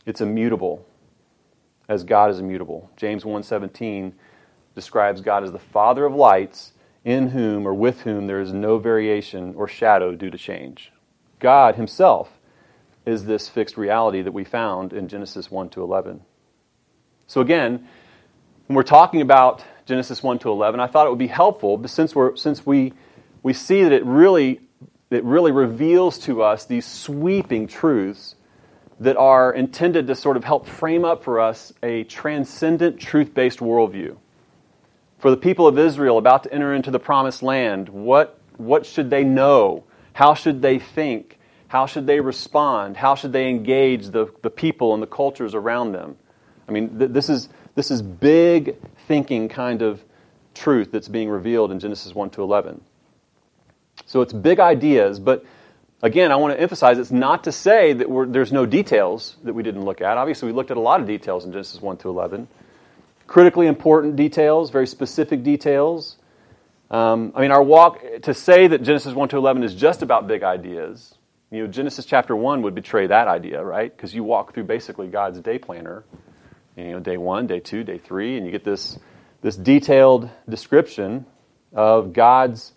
It's 0.06 0.22
immutable 0.22 0.86
as 1.88 2.04
God 2.04 2.30
is 2.30 2.38
immutable. 2.38 2.90
James 2.96 3.24
1:17 3.24 4.14
describes 4.74 5.20
God 5.20 5.44
as 5.44 5.52
the 5.52 5.58
father 5.58 6.04
of 6.04 6.14
lights 6.14 6.72
in 7.04 7.28
whom 7.28 7.66
or 7.66 7.74
with 7.74 8.02
whom 8.02 8.26
there 8.26 8.40
is 8.40 8.52
no 8.52 8.78
variation 8.78 9.54
or 9.56 9.68
shadow 9.68 10.14
due 10.14 10.30
to 10.30 10.38
change. 10.38 10.92
God 11.38 11.76
himself 11.76 12.40
is 13.04 13.26
this 13.26 13.48
fixed 13.48 13.76
reality 13.76 14.22
that 14.22 14.32
we 14.32 14.44
found 14.44 14.92
in 14.92 15.08
Genesis 15.08 15.50
1 15.50 15.68
to 15.70 15.82
11. 15.82 16.22
So 17.26 17.40
again, 17.40 17.86
when 18.66 18.76
we're 18.76 18.82
talking 18.82 19.20
about 19.20 19.62
Genesis 19.84 20.22
1 20.22 20.38
to 20.40 20.50
11, 20.50 20.80
I 20.80 20.86
thought 20.86 21.06
it 21.06 21.10
would 21.10 21.18
be 21.18 21.26
helpful 21.26 21.76
but 21.76 21.90
since 21.90 22.14
we're 22.14 22.34
since 22.36 22.64
we 22.64 22.94
we 23.42 23.52
see 23.52 23.82
that 23.82 23.92
it 23.92 24.04
really 24.04 24.60
it 25.10 25.22
really 25.24 25.52
reveals 25.52 26.18
to 26.20 26.42
us 26.42 26.64
these 26.64 26.86
sweeping 26.86 27.66
truths 27.66 28.36
that 29.00 29.16
are 29.16 29.52
intended 29.52 30.06
to 30.06 30.14
sort 30.14 30.36
of 30.36 30.44
help 30.44 30.66
frame 30.66 31.04
up 31.04 31.24
for 31.24 31.40
us 31.40 31.72
a 31.82 32.04
transcendent 32.04 33.00
truth-based 33.00 33.58
worldview 33.58 34.16
for 35.24 35.30
the 35.30 35.38
people 35.38 35.66
of 35.66 35.78
Israel 35.78 36.18
about 36.18 36.42
to 36.42 36.52
enter 36.52 36.74
into 36.74 36.90
the 36.90 36.98
promised 36.98 37.42
land, 37.42 37.88
what, 37.88 38.38
what 38.58 38.84
should 38.84 39.08
they 39.08 39.24
know? 39.24 39.84
How 40.12 40.34
should 40.34 40.60
they 40.60 40.78
think? 40.78 41.38
How 41.66 41.86
should 41.86 42.06
they 42.06 42.20
respond? 42.20 42.98
How 42.98 43.14
should 43.14 43.32
they 43.32 43.48
engage 43.48 44.08
the, 44.08 44.26
the 44.42 44.50
people 44.50 44.92
and 44.92 45.02
the 45.02 45.06
cultures 45.06 45.54
around 45.54 45.92
them? 45.92 46.16
I 46.68 46.72
mean, 46.72 46.98
th- 46.98 47.10
this, 47.10 47.30
is, 47.30 47.48
this 47.74 47.90
is 47.90 48.02
big 48.02 48.76
thinking 49.08 49.48
kind 49.48 49.80
of 49.80 50.04
truth 50.52 50.92
that's 50.92 51.08
being 51.08 51.30
revealed 51.30 51.72
in 51.72 51.80
Genesis 51.80 52.14
1 52.14 52.28
to 52.28 52.42
11. 52.42 52.82
So 54.04 54.20
it's 54.20 54.34
big 54.34 54.60
ideas, 54.60 55.18
but 55.18 55.42
again, 56.02 56.32
I 56.32 56.36
want 56.36 56.54
to 56.54 56.60
emphasize 56.60 56.98
it's 56.98 57.10
not 57.10 57.44
to 57.44 57.52
say 57.52 57.92
that 57.92 58.28
there's 58.30 58.52
no 58.52 58.66
details 58.66 59.36
that 59.44 59.54
we 59.54 59.62
didn't 59.62 59.84
look 59.84 60.00
at. 60.00 60.16
Obviously, 60.16 60.46
we 60.46 60.52
looked 60.52 60.70
at 60.70 60.76
a 60.76 60.80
lot 60.80 61.00
of 61.00 61.06
details 61.06 61.44
in 61.44 61.52
Genesis 61.52 61.80
1 61.80 61.96
to 61.98 62.08
11 62.08 62.48
critically 63.26 63.66
important 63.66 64.16
details, 64.16 64.70
very 64.70 64.86
specific 64.86 65.42
details. 65.42 66.16
Um, 66.90 67.32
I 67.34 67.40
mean, 67.40 67.50
our 67.50 67.62
walk, 67.62 68.02
to 68.22 68.34
say 68.34 68.66
that 68.66 68.82
Genesis 68.82 69.14
1 69.14 69.28
to 69.30 69.36
11 69.36 69.62
is 69.62 69.74
just 69.74 70.02
about 70.02 70.28
big 70.28 70.42
ideas, 70.42 71.14
you 71.50 71.62
know, 71.62 71.66
Genesis 71.68 72.04
chapter 72.04 72.34
1 72.34 72.62
would 72.62 72.74
betray 72.74 73.06
that 73.06 73.28
idea, 73.28 73.62
right? 73.62 73.94
Because 73.94 74.14
you 74.14 74.24
walk 74.24 74.54
through 74.54 74.64
basically 74.64 75.06
God's 75.06 75.40
day 75.40 75.58
planner, 75.58 76.04
you 76.76 76.90
know, 76.90 77.00
day 77.00 77.16
1, 77.16 77.46
day 77.46 77.60
2, 77.60 77.84
day 77.84 77.98
3, 77.98 78.36
and 78.36 78.46
you 78.46 78.52
get 78.52 78.64
this, 78.64 78.98
this 79.40 79.56
detailed 79.56 80.28
description 80.48 81.26
of 81.72 82.12
God's 82.12 82.72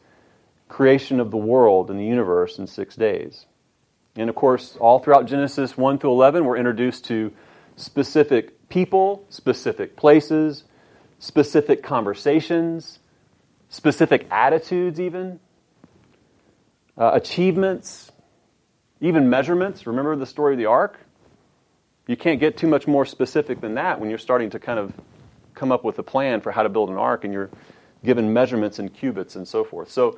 creation 0.67 1.19
of 1.19 1.31
the 1.31 1.37
world 1.37 1.89
and 1.89 1.99
the 1.99 2.05
universe 2.05 2.57
in 2.57 2.67
six 2.67 2.95
days. 2.95 3.45
And 4.15 4.29
of 4.29 4.35
course, 4.35 4.75
all 4.79 4.99
throughout 4.99 5.27
Genesis 5.27 5.77
1 5.77 5.99
through 5.99 6.11
11, 6.11 6.45
we're 6.45 6.57
introduced 6.57 7.05
to 7.05 7.31
specific 7.75 8.67
people, 8.69 9.25
specific 9.29 9.95
places, 9.95 10.63
specific 11.19 11.83
conversations, 11.83 12.99
specific 13.69 14.27
attitudes, 14.31 14.99
even, 14.99 15.39
uh, 16.97 17.11
achievements, 17.13 18.11
even 18.99 19.29
measurements. 19.29 19.85
Remember 19.85 20.15
the 20.15 20.25
story 20.25 20.53
of 20.53 20.57
the 20.57 20.65
ark? 20.65 20.99
You 22.07 22.17
can't 22.17 22.39
get 22.39 22.57
too 22.57 22.67
much 22.67 22.87
more 22.87 23.05
specific 23.05 23.61
than 23.61 23.75
that 23.75 23.99
when 23.99 24.09
you're 24.09 24.17
starting 24.17 24.49
to 24.51 24.59
kind 24.59 24.79
of 24.79 24.93
come 25.53 25.71
up 25.71 25.83
with 25.83 25.99
a 25.99 26.03
plan 26.03 26.41
for 26.41 26.51
how 26.51 26.63
to 26.63 26.69
build 26.69 26.89
an 26.89 26.97
ark 26.97 27.23
and 27.23 27.33
you're 27.33 27.49
given 28.03 28.31
measurements 28.31 28.79
in 28.79 28.89
cubits 28.89 29.35
and 29.35 29.47
so 29.47 29.63
forth. 29.63 29.91
So, 29.91 30.17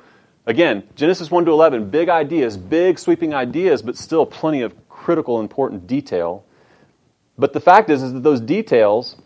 again, 0.50 0.82
Genesis 0.94 1.30
1 1.30 1.46
to 1.46 1.50
11, 1.50 1.90
big 1.90 2.08
ideas, 2.08 2.56
big 2.56 2.98
sweeping 2.98 3.32
ideas, 3.32 3.82
but 3.82 3.96
still 3.96 4.26
plenty 4.26 4.62
of 4.62 4.74
critical, 4.88 5.40
important 5.40 5.86
detail 5.86 6.44
but 7.40 7.54
the 7.54 7.60
fact 7.60 7.88
is, 7.88 8.02
is 8.02 8.12
that 8.12 8.22
those 8.22 8.40
details 8.40 9.16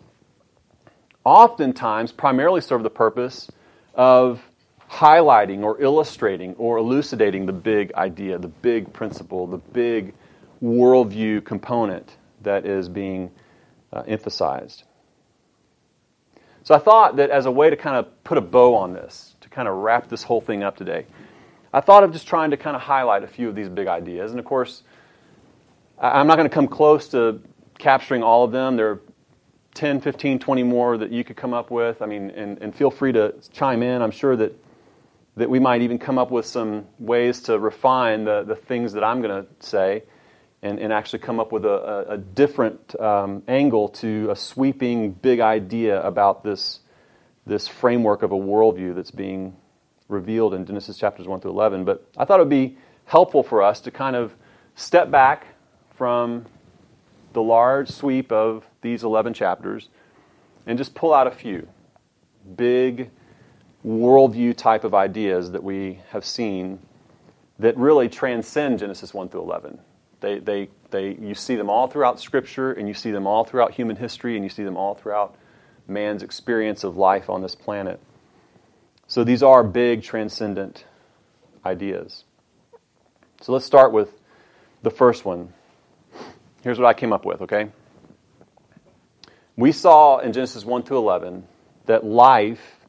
oftentimes 1.25 2.13
primarily 2.13 2.61
serve 2.61 2.81
the 2.81 2.89
purpose 2.89 3.51
of 3.93 4.41
highlighting 4.89 5.63
or 5.63 5.81
illustrating 5.81 6.53
or 6.53 6.77
elucidating 6.77 7.45
the 7.45 7.51
big 7.51 7.93
idea, 7.95 8.37
the 8.39 8.47
big 8.47 8.93
principle, 8.93 9.47
the 9.47 9.57
big 9.57 10.13
worldview 10.63 11.43
component 11.43 12.15
that 12.41 12.65
is 12.65 12.87
being 12.87 13.29
uh, 13.91 14.03
emphasized. 14.07 14.83
So 16.63 16.73
I 16.73 16.79
thought 16.79 17.17
that 17.17 17.31
as 17.31 17.45
a 17.45 17.51
way 17.51 17.69
to 17.69 17.75
kind 17.75 17.97
of 17.97 18.23
put 18.23 18.37
a 18.37 18.41
bow 18.41 18.75
on 18.75 18.93
this, 18.93 19.34
kind 19.55 19.67
of 19.67 19.75
wrap 19.75 20.09
this 20.09 20.23
whole 20.23 20.41
thing 20.41 20.63
up 20.63 20.75
today, 20.75 21.05
I 21.73 21.81
thought 21.81 22.03
of 22.03 22.11
just 22.11 22.27
trying 22.27 22.51
to 22.51 22.57
kind 22.57 22.75
of 22.75 22.81
highlight 22.81 23.23
a 23.23 23.27
few 23.27 23.47
of 23.49 23.55
these 23.55 23.69
big 23.69 23.87
ideas. 23.87 24.31
And 24.31 24.39
of 24.39 24.45
course, 24.45 24.83
I'm 25.97 26.27
not 26.27 26.35
going 26.35 26.49
to 26.49 26.53
come 26.53 26.67
close 26.67 27.07
to 27.09 27.41
capturing 27.77 28.21
all 28.21 28.43
of 28.43 28.51
them. 28.51 28.75
There 28.75 28.91
are 28.91 29.01
10, 29.75 30.01
15, 30.01 30.39
20 30.39 30.63
more 30.63 30.97
that 30.97 31.11
you 31.11 31.23
could 31.23 31.37
come 31.37 31.53
up 31.53 31.71
with. 31.71 32.01
I 32.01 32.05
mean, 32.05 32.31
and, 32.31 32.61
and 32.61 32.75
feel 32.75 32.91
free 32.91 33.11
to 33.13 33.33
chime 33.51 33.81
in. 33.81 34.01
I'm 34.01 34.11
sure 34.11 34.35
that, 34.35 34.57
that 35.37 35.49
we 35.49 35.59
might 35.59 35.81
even 35.81 35.99
come 35.99 36.17
up 36.17 36.31
with 36.31 36.45
some 36.45 36.85
ways 36.99 37.41
to 37.43 37.57
refine 37.59 38.25
the, 38.25 38.43
the 38.43 38.55
things 38.55 38.93
that 38.93 39.03
I'm 39.03 39.21
going 39.21 39.45
to 39.45 39.65
say 39.65 40.03
and, 40.61 40.79
and 40.79 40.91
actually 40.91 41.19
come 41.19 41.39
up 41.39 41.51
with 41.51 41.65
a, 41.65 42.05
a, 42.09 42.17
different 42.17 42.99
um, 42.99 43.43
angle 43.47 43.89
to 43.89 44.31
a 44.31 44.35
sweeping 44.35 45.11
big 45.11 45.39
idea 45.39 46.01
about 46.01 46.43
this, 46.43 46.79
this 47.45 47.67
framework 47.67 48.23
of 48.23 48.31
a 48.31 48.37
worldview 48.37 48.95
that's 48.95 49.11
being 49.11 49.55
revealed 50.07 50.53
in 50.53 50.65
Genesis 50.65 50.97
chapters 50.97 51.27
1 51.27 51.41
through 51.41 51.51
11. 51.51 51.85
But 51.85 52.07
I 52.17 52.25
thought 52.25 52.39
it 52.39 52.43
would 52.43 52.49
be 52.49 52.77
helpful 53.05 53.43
for 53.43 53.61
us 53.61 53.79
to 53.81 53.91
kind 53.91 54.15
of 54.15 54.35
step 54.75 55.11
back 55.11 55.47
from 55.91 56.45
the 57.33 57.41
large 57.41 57.89
sweep 57.89 58.31
of 58.31 58.65
these 58.81 59.03
11 59.03 59.33
chapters 59.33 59.89
and 60.65 60.77
just 60.77 60.95
pull 60.95 61.13
out 61.13 61.27
a 61.27 61.31
few 61.31 61.67
big 62.55 63.09
worldview 63.85 64.55
type 64.55 64.83
of 64.83 64.93
ideas 64.93 65.51
that 65.51 65.63
we 65.63 65.99
have 66.09 66.25
seen 66.25 66.79
that 67.59 67.77
really 67.77 68.09
transcend 68.09 68.79
Genesis 68.79 69.13
1 69.13 69.29
through 69.29 69.41
11. 69.41 69.79
They, 70.19 70.39
they, 70.39 70.69
they, 70.89 71.15
you 71.15 71.35
see 71.35 71.55
them 71.55 71.69
all 71.69 71.87
throughout 71.87 72.19
Scripture, 72.19 72.73
and 72.73 72.87
you 72.87 72.93
see 72.93 73.11
them 73.11 73.27
all 73.27 73.43
throughout 73.43 73.71
human 73.71 73.95
history, 73.95 74.35
and 74.35 74.43
you 74.43 74.49
see 74.49 74.63
them 74.63 74.75
all 74.75 74.95
throughout 74.95 75.35
man's 75.87 76.23
experience 76.23 76.83
of 76.83 76.97
life 76.97 77.29
on 77.29 77.41
this 77.41 77.55
planet. 77.55 77.99
So 79.07 79.23
these 79.23 79.43
are 79.43 79.63
big, 79.63 80.03
transcendent 80.03 80.85
ideas. 81.65 82.23
So 83.41 83.51
let's 83.51 83.65
start 83.65 83.91
with 83.91 84.09
the 84.81 84.89
first 84.89 85.25
one 85.25 85.53
Here's 86.65 86.79
what 86.79 86.87
I 86.87 86.95
came 86.95 87.13
up 87.13 87.25
with, 87.25 87.43
okay? 87.43 87.69
We 89.55 89.71
saw 89.71 90.17
in 90.17 90.33
Genesis 90.33 90.65
1 90.65 90.81
to 90.85 90.95
11 90.97 91.45
that 91.85 92.03
life 92.03 92.79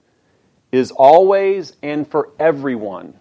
is 0.73 0.93
always 0.93 1.75
and 1.83 2.09
for 2.09 2.31
everyone, 2.39 3.19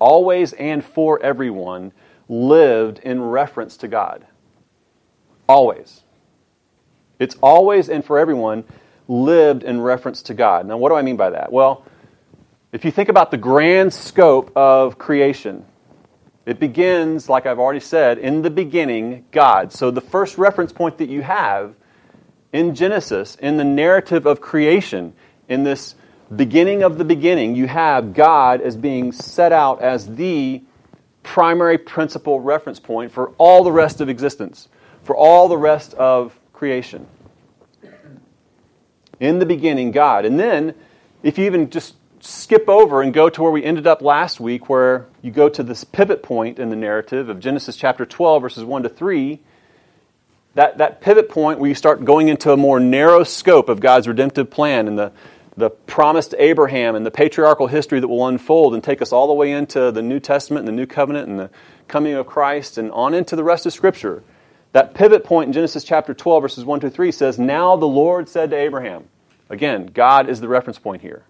always 0.00 0.52
and 0.54 0.84
for 0.84 1.22
everyone, 1.22 1.92
lived 2.28 2.98
in 2.98 3.22
reference 3.22 3.76
to 3.76 3.86
God. 3.86 4.26
Always. 5.48 6.02
It's 7.18 7.36
always 7.42 7.88
and 7.88 8.04
for 8.04 8.18
everyone 8.18 8.64
lived 9.08 9.62
in 9.62 9.80
reference 9.80 10.22
to 10.22 10.34
God. 10.34 10.66
Now, 10.66 10.76
what 10.76 10.88
do 10.88 10.94
I 10.94 11.02
mean 11.02 11.16
by 11.16 11.30
that? 11.30 11.52
Well, 11.52 11.84
if 12.72 12.84
you 12.84 12.90
think 12.90 13.08
about 13.08 13.30
the 13.30 13.36
grand 13.36 13.92
scope 13.92 14.56
of 14.56 14.98
creation, 14.98 15.64
it 16.46 16.58
begins, 16.58 17.28
like 17.28 17.46
I've 17.46 17.58
already 17.58 17.80
said, 17.80 18.18
in 18.18 18.42
the 18.42 18.50
beginning, 18.50 19.24
God. 19.30 19.72
So 19.72 19.90
the 19.90 20.00
first 20.00 20.38
reference 20.38 20.72
point 20.72 20.98
that 20.98 21.08
you 21.08 21.22
have 21.22 21.74
in 22.52 22.74
Genesis, 22.74 23.36
in 23.36 23.56
the 23.56 23.64
narrative 23.64 24.26
of 24.26 24.40
creation, 24.40 25.14
in 25.48 25.64
this 25.64 25.94
beginning 26.34 26.82
of 26.82 26.98
the 26.98 27.04
beginning, 27.04 27.54
you 27.54 27.66
have 27.66 28.12
God 28.12 28.60
as 28.60 28.76
being 28.76 29.12
set 29.12 29.52
out 29.52 29.82
as 29.82 30.16
the 30.16 30.62
primary 31.22 31.78
principal 31.78 32.40
reference 32.40 32.80
point 32.80 33.12
for 33.12 33.30
all 33.38 33.64
the 33.64 33.72
rest 33.72 34.00
of 34.00 34.08
existence, 34.08 34.68
for 35.02 35.16
all 35.16 35.48
the 35.48 35.56
rest 35.56 35.94
of 35.94 36.38
creation. 36.54 37.06
In 39.20 39.38
the 39.38 39.46
beginning, 39.46 39.90
God. 39.90 40.24
And 40.24 40.40
then, 40.40 40.74
if 41.22 41.36
you 41.36 41.44
even 41.44 41.68
just 41.68 41.94
skip 42.20 42.68
over 42.68 43.02
and 43.02 43.12
go 43.12 43.28
to 43.28 43.42
where 43.42 43.52
we 43.52 43.62
ended 43.62 43.86
up 43.86 44.00
last 44.00 44.40
week, 44.40 44.70
where 44.70 45.06
you 45.20 45.30
go 45.30 45.48
to 45.50 45.62
this 45.62 45.84
pivot 45.84 46.22
point 46.22 46.58
in 46.58 46.70
the 46.70 46.76
narrative 46.76 47.28
of 47.28 47.38
Genesis 47.38 47.76
chapter 47.76 48.06
12, 48.06 48.42
verses 48.42 48.64
1 48.64 48.84
to 48.84 48.88
3, 48.88 49.40
that, 50.54 50.78
that 50.78 51.00
pivot 51.00 51.28
point 51.28 51.58
where 51.58 51.68
you 51.68 51.74
start 51.74 52.04
going 52.04 52.28
into 52.28 52.52
a 52.52 52.56
more 52.56 52.80
narrow 52.80 53.24
scope 53.24 53.68
of 53.68 53.80
God's 53.80 54.08
redemptive 54.08 54.50
plan 54.50 54.88
and 54.88 54.98
the, 54.98 55.12
the 55.56 55.68
promise 55.70 56.28
to 56.28 56.42
Abraham 56.42 56.94
and 56.94 57.04
the 57.04 57.10
patriarchal 57.10 57.66
history 57.66 58.00
that 58.00 58.08
will 58.08 58.26
unfold 58.26 58.74
and 58.74 58.82
take 58.82 59.02
us 59.02 59.12
all 59.12 59.26
the 59.26 59.34
way 59.34 59.52
into 59.52 59.90
the 59.90 60.02
New 60.02 60.20
Testament 60.20 60.66
and 60.66 60.68
the 60.68 60.80
New 60.80 60.86
Covenant 60.86 61.28
and 61.28 61.38
the 61.38 61.50
coming 61.88 62.14
of 62.14 62.26
Christ 62.26 62.78
and 62.78 62.90
on 62.92 63.14
into 63.14 63.36
the 63.36 63.44
rest 63.44 63.66
of 63.66 63.72
Scripture. 63.72 64.22
That 64.74 64.92
pivot 64.92 65.22
point 65.22 65.46
in 65.46 65.52
Genesis 65.52 65.84
chapter 65.84 66.14
12, 66.14 66.42
verses 66.42 66.64
1 66.64 66.80
to 66.80 66.90
3 66.90 67.12
says, 67.12 67.38
Now 67.38 67.76
the 67.76 67.86
Lord 67.86 68.28
said 68.28 68.50
to 68.50 68.56
Abraham, 68.56 69.04
again, 69.48 69.86
God 69.86 70.28
is 70.28 70.40
the 70.40 70.48
reference 70.48 70.80
point 70.80 71.00
here, 71.00 71.22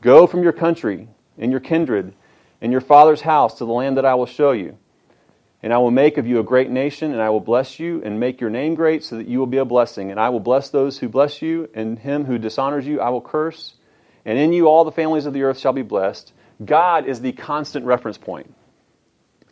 Go 0.00 0.26
from 0.26 0.42
your 0.42 0.52
country 0.52 1.06
and 1.38 1.52
your 1.52 1.60
kindred 1.60 2.12
and 2.60 2.72
your 2.72 2.80
father's 2.80 3.20
house 3.20 3.58
to 3.58 3.64
the 3.64 3.72
land 3.72 3.96
that 3.98 4.04
I 4.04 4.16
will 4.16 4.26
show 4.26 4.50
you. 4.50 4.78
And 5.62 5.72
I 5.72 5.78
will 5.78 5.92
make 5.92 6.18
of 6.18 6.26
you 6.26 6.40
a 6.40 6.44
great 6.44 6.68
nation, 6.68 7.12
and 7.12 7.22
I 7.22 7.30
will 7.30 7.40
bless 7.40 7.78
you 7.78 8.02
and 8.02 8.18
make 8.18 8.40
your 8.40 8.50
name 8.50 8.74
great 8.74 9.04
so 9.04 9.16
that 9.16 9.28
you 9.28 9.38
will 9.38 9.46
be 9.46 9.58
a 9.58 9.64
blessing. 9.64 10.10
And 10.10 10.18
I 10.18 10.30
will 10.30 10.40
bless 10.40 10.68
those 10.68 10.98
who 10.98 11.08
bless 11.08 11.40
you, 11.40 11.70
and 11.72 12.00
him 12.00 12.24
who 12.24 12.36
dishonors 12.36 12.84
you 12.84 13.00
I 13.00 13.10
will 13.10 13.20
curse. 13.20 13.74
And 14.24 14.40
in 14.40 14.52
you 14.52 14.66
all 14.66 14.84
the 14.84 14.90
families 14.90 15.24
of 15.24 15.34
the 15.34 15.44
earth 15.44 15.60
shall 15.60 15.72
be 15.72 15.82
blessed. 15.82 16.32
God 16.64 17.06
is 17.06 17.20
the 17.20 17.30
constant 17.30 17.86
reference 17.86 18.18
point. 18.18 18.52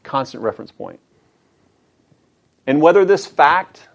Constant 0.03 0.43
reference 0.43 0.73
point. 0.73 0.99
And 2.67 2.81
whether 2.81 3.05
this 3.05 3.27
fact 3.27 3.89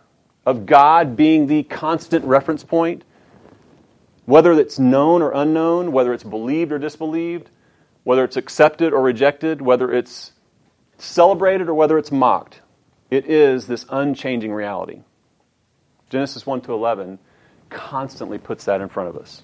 of 0.46 0.66
God 0.66 1.16
being 1.16 1.48
the 1.48 1.64
constant 1.64 2.26
reference 2.26 2.64
point, 2.64 3.04
whether 4.26 4.52
it's 4.54 4.78
known 4.78 5.22
or 5.22 5.32
unknown, 5.32 5.92
whether 5.92 6.14
it's 6.14 6.24
believed 6.24 6.72
or 6.72 6.80
disbelieved, 6.80 7.50
whether 8.04 8.24
it's 8.24 8.38
accepted 8.38 8.94
or 8.94 9.02
rejected, 9.02 9.62
whether 9.62 9.92
it's 9.92 10.34
celebrated 10.98 11.68
or 11.68 11.74
whether 11.74 11.98
it's 11.98 12.12
mocked, 12.12 12.62
it 13.10 13.26
is 13.26 13.68
this 13.68 13.86
unchanging 13.90 14.54
reality. 14.54 15.02
Genesis 16.10 16.46
1 16.46 16.62
to 16.62 16.74
11 16.74 17.20
constantly 17.70 18.38
puts 18.38 18.66
that 18.66 18.82
in 18.82 18.90
front 18.90 19.10
of 19.10 19.18
us 19.18 19.44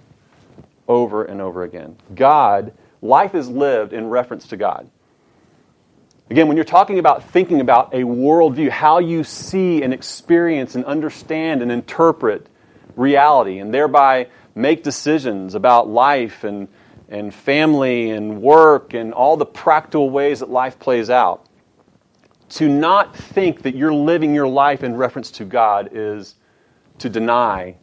over 0.87 1.23
and 1.23 1.41
over 1.41 1.63
again. 1.63 1.95
God, 2.13 2.73
life 3.01 3.35
is 3.35 3.49
lived 3.49 3.93
in 3.93 4.09
reference 4.09 4.47
to 4.47 4.57
God. 4.57 4.89
Again, 6.29 6.47
when 6.47 6.57
you're 6.57 6.63
talking 6.63 6.97
about 6.97 7.23
thinking 7.29 7.61
about 7.61 7.93
a 7.93 7.99
worldview, 7.99 8.69
how 8.69 8.99
you 8.99 9.23
see 9.23 9.83
and 9.83 9.93
experience 9.93 10.75
and 10.75 10.83
understand 10.85 11.61
and 11.61 11.71
interpret 11.71 12.47
reality, 12.95 13.59
and 13.59 13.73
thereby 13.73 14.27
make 14.55 14.83
decisions 14.83 15.53
about 15.53 15.87
life 15.87 16.43
and 16.43 16.67
and 17.07 17.33
family 17.33 18.09
and 18.11 18.41
work 18.41 18.93
and 18.93 19.13
all 19.13 19.37
the 19.37 19.45
practical 19.45 20.09
ways 20.09 20.39
that 20.39 20.49
life 20.49 20.79
plays 20.79 21.09
out. 21.09 21.45
To 22.49 22.67
not 22.67 23.15
think 23.15 23.63
that 23.63 23.75
you're 23.75 23.93
living 23.93 24.33
your 24.33 24.47
life 24.47 24.83
in 24.83 24.95
reference 24.95 25.31
to 25.31 25.45
God 25.45 25.89
is 25.91 26.35
to 26.99 27.09
deny 27.09 27.75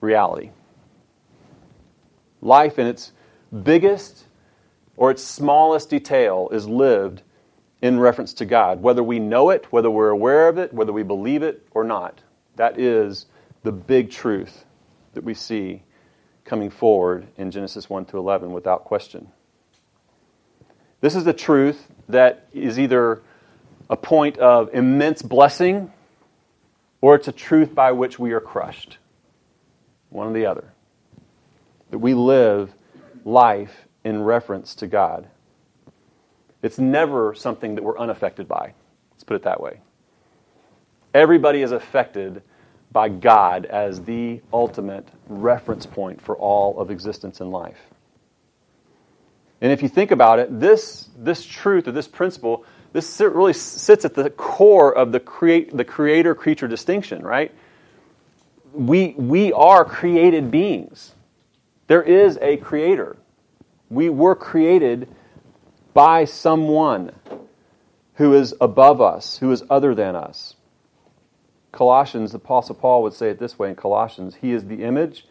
reality. 0.00 0.50
Life 2.40 2.78
in 2.78 2.86
its 2.86 3.12
biggest 3.62 4.24
or 4.96 5.10
its 5.10 5.22
smallest 5.22 5.90
detail 5.90 6.48
is 6.52 6.66
lived 6.66 7.22
in 7.84 8.00
reference 8.00 8.32
to 8.32 8.46
God, 8.46 8.80
whether 8.80 9.02
we 9.02 9.18
know 9.18 9.50
it, 9.50 9.66
whether 9.70 9.90
we're 9.90 10.08
aware 10.08 10.48
of 10.48 10.56
it, 10.56 10.72
whether 10.72 10.90
we 10.90 11.02
believe 11.02 11.42
it 11.42 11.68
or 11.72 11.84
not. 11.84 12.22
That 12.56 12.80
is 12.80 13.26
the 13.62 13.72
big 13.72 14.10
truth 14.10 14.64
that 15.12 15.22
we 15.22 15.34
see 15.34 15.82
coming 16.46 16.70
forward 16.70 17.26
in 17.36 17.50
Genesis 17.50 17.90
1 17.90 18.06
to 18.06 18.16
11 18.16 18.54
without 18.54 18.84
question. 18.84 19.28
This 21.02 21.14
is 21.14 21.24
the 21.24 21.34
truth 21.34 21.86
that 22.08 22.48
is 22.54 22.78
either 22.78 23.20
a 23.90 23.98
point 23.98 24.38
of 24.38 24.70
immense 24.72 25.20
blessing 25.20 25.92
or 27.02 27.16
it's 27.16 27.28
a 27.28 27.32
truth 27.32 27.74
by 27.74 27.92
which 27.92 28.18
we 28.18 28.32
are 28.32 28.40
crushed. 28.40 28.96
One 30.08 30.26
or 30.26 30.32
the 30.32 30.46
other. 30.46 30.72
That 31.90 31.98
we 31.98 32.14
live 32.14 32.72
life 33.26 33.86
in 34.04 34.22
reference 34.22 34.74
to 34.76 34.86
God. 34.86 35.28
It's 36.64 36.78
never 36.78 37.34
something 37.34 37.74
that 37.74 37.84
we're 37.84 37.98
unaffected 37.98 38.48
by. 38.48 38.72
Let's 39.12 39.22
put 39.22 39.34
it 39.34 39.42
that 39.42 39.60
way. 39.60 39.80
Everybody 41.12 41.60
is 41.60 41.72
affected 41.72 42.42
by 42.90 43.10
God 43.10 43.66
as 43.66 44.00
the 44.02 44.40
ultimate 44.50 45.06
reference 45.28 45.84
point 45.84 46.22
for 46.22 46.36
all 46.36 46.80
of 46.80 46.90
existence 46.90 47.42
in 47.42 47.50
life. 47.50 47.76
And 49.60 49.72
if 49.72 49.82
you 49.82 49.90
think 49.90 50.10
about 50.10 50.38
it, 50.38 50.58
this, 50.58 51.10
this 51.18 51.44
truth 51.44 51.86
or 51.86 51.92
this 51.92 52.08
principle, 52.08 52.64
this 52.94 53.20
really 53.20 53.52
sits 53.52 54.06
at 54.06 54.14
the 54.14 54.30
core 54.30 54.96
of 54.96 55.12
the, 55.12 55.20
create, 55.20 55.76
the 55.76 55.84
creator 55.84 56.34
creature 56.34 56.66
distinction, 56.66 57.22
right? 57.22 57.52
We, 58.72 59.08
we 59.18 59.52
are 59.52 59.84
created 59.84 60.50
beings. 60.50 61.14
There 61.88 62.02
is 62.02 62.38
a 62.40 62.56
creator. 62.56 63.18
We 63.90 64.08
were 64.08 64.34
created 64.34 65.08
by 65.94 66.24
someone 66.24 67.12
who 68.14 68.34
is 68.34 68.54
above 68.60 69.00
us, 69.00 69.38
who 69.38 69.50
is 69.50 69.62
other 69.70 69.94
than 69.94 70.14
us. 70.14 70.56
Colossians, 71.72 72.32
the 72.32 72.38
Apostle 72.38 72.74
Paul 72.74 73.02
would 73.02 73.14
say 73.14 73.30
it 73.30 73.38
this 73.38 73.58
way 73.58 73.68
in 73.68 73.74
Colossians 73.74 74.36
He 74.36 74.52
is 74.52 74.66
the 74.66 74.84
image, 74.84 75.26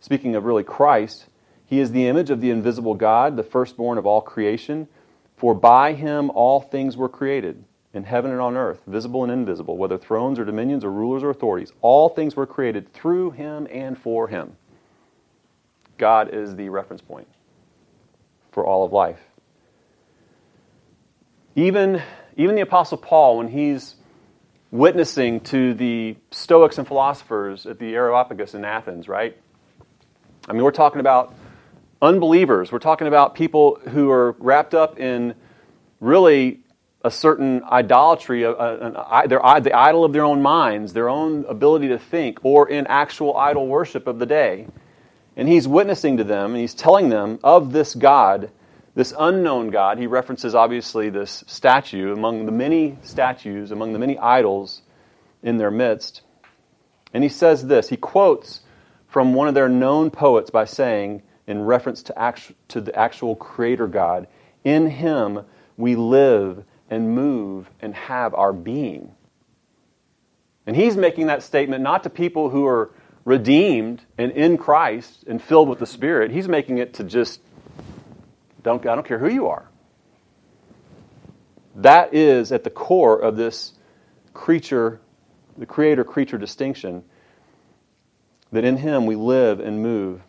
speaking 0.00 0.34
of 0.34 0.44
really 0.44 0.64
Christ, 0.64 1.26
He 1.64 1.80
is 1.80 1.92
the 1.92 2.06
image 2.06 2.30
of 2.30 2.40
the 2.40 2.50
invisible 2.50 2.94
God, 2.94 3.36
the 3.36 3.42
firstborn 3.42 3.98
of 3.98 4.06
all 4.06 4.20
creation. 4.20 4.88
For 5.36 5.54
by 5.54 5.92
Him 5.92 6.30
all 6.30 6.60
things 6.60 6.96
were 6.96 7.08
created, 7.08 7.64
in 7.92 8.04
heaven 8.04 8.30
and 8.30 8.40
on 8.40 8.56
earth, 8.56 8.80
visible 8.86 9.22
and 9.22 9.32
invisible, 9.32 9.76
whether 9.76 9.98
thrones 9.98 10.38
or 10.38 10.44
dominions 10.44 10.84
or 10.84 10.90
rulers 10.90 11.22
or 11.22 11.30
authorities. 11.30 11.72
All 11.80 12.08
things 12.08 12.36
were 12.36 12.46
created 12.46 12.92
through 12.92 13.32
Him 13.32 13.66
and 13.70 13.98
for 13.98 14.28
Him. 14.28 14.56
God 15.98 16.34
is 16.34 16.56
the 16.56 16.68
reference 16.68 17.00
point 17.00 17.28
for 18.50 18.66
all 18.66 18.84
of 18.84 18.92
life. 18.92 19.25
Even, 21.58 22.02
even 22.36 22.54
the 22.54 22.60
Apostle 22.60 22.98
Paul, 22.98 23.38
when 23.38 23.48
he's 23.48 23.96
witnessing 24.70 25.40
to 25.40 25.72
the 25.72 26.16
Stoics 26.30 26.76
and 26.76 26.86
philosophers 26.86 27.64
at 27.64 27.78
the 27.78 27.94
Areopagus 27.94 28.52
in 28.52 28.62
Athens, 28.62 29.08
right? 29.08 29.34
I 30.46 30.52
mean, 30.52 30.62
we're 30.62 30.70
talking 30.70 31.00
about 31.00 31.34
unbelievers. 32.02 32.70
We're 32.70 32.78
talking 32.78 33.06
about 33.06 33.34
people 33.34 33.80
who 33.88 34.10
are 34.10 34.32
wrapped 34.32 34.74
up 34.74 35.00
in 35.00 35.34
really 35.98 36.60
a 37.02 37.10
certain 37.10 37.62
idolatry, 37.64 38.42
a, 38.42 38.50
a, 38.50 39.24
they're 39.26 39.60
the 39.60 39.72
idol 39.72 40.04
of 40.04 40.12
their 40.12 40.24
own 40.24 40.42
minds, 40.42 40.92
their 40.92 41.08
own 41.08 41.46
ability 41.46 41.88
to 41.88 41.98
think, 41.98 42.38
or 42.42 42.68
in 42.68 42.86
actual 42.86 43.34
idol 43.34 43.66
worship 43.66 44.06
of 44.06 44.18
the 44.18 44.26
day. 44.26 44.66
And 45.36 45.48
he's 45.48 45.66
witnessing 45.66 46.18
to 46.18 46.24
them, 46.24 46.50
and 46.50 46.60
he's 46.60 46.74
telling 46.74 47.08
them 47.08 47.38
of 47.42 47.72
this 47.72 47.94
God 47.94 48.50
this 48.96 49.12
unknown 49.18 49.68
God, 49.68 49.98
he 49.98 50.06
references 50.06 50.54
obviously 50.54 51.10
this 51.10 51.44
statue 51.46 52.14
among 52.14 52.46
the 52.46 52.52
many 52.52 52.96
statues, 53.02 53.70
among 53.70 53.92
the 53.92 53.98
many 53.98 54.18
idols 54.18 54.80
in 55.42 55.58
their 55.58 55.70
midst. 55.70 56.22
And 57.12 57.22
he 57.22 57.28
says 57.28 57.66
this 57.66 57.90
he 57.90 57.98
quotes 57.98 58.62
from 59.06 59.34
one 59.34 59.48
of 59.48 59.54
their 59.54 59.68
known 59.68 60.10
poets 60.10 60.50
by 60.50 60.64
saying, 60.64 61.22
in 61.46 61.62
reference 61.62 62.02
to, 62.04 62.18
actu- 62.18 62.54
to 62.68 62.80
the 62.80 62.98
actual 62.98 63.36
Creator 63.36 63.86
God, 63.86 64.28
in 64.64 64.88
him 64.88 65.42
we 65.76 65.94
live 65.94 66.64
and 66.88 67.14
move 67.14 67.68
and 67.80 67.94
have 67.94 68.34
our 68.34 68.52
being. 68.52 69.12
And 70.66 70.74
he's 70.74 70.96
making 70.96 71.26
that 71.26 71.42
statement 71.42 71.82
not 71.82 72.02
to 72.04 72.10
people 72.10 72.48
who 72.48 72.66
are 72.66 72.90
redeemed 73.26 74.02
and 74.16 74.32
in 74.32 74.56
Christ 74.56 75.24
and 75.26 75.40
filled 75.40 75.68
with 75.68 75.80
the 75.80 75.86
Spirit. 75.86 76.30
He's 76.30 76.48
making 76.48 76.78
it 76.78 76.94
to 76.94 77.04
just 77.04 77.40
don't, 78.66 78.86
I 78.86 78.94
don't 78.94 79.06
care 79.06 79.18
who 79.18 79.28
you 79.28 79.46
are. 79.46 79.68
That 81.76 82.14
is 82.14 82.52
at 82.52 82.64
the 82.64 82.70
core 82.70 83.18
of 83.18 83.36
this 83.36 83.74
creature, 84.34 85.00
the 85.56 85.66
creator 85.66 86.04
creature 86.04 86.38
distinction, 86.38 87.04
that 88.52 88.64
in 88.64 88.76
Him 88.76 89.06
we 89.06 89.16
live 89.16 89.60
and 89.60 89.82
move 89.82 90.22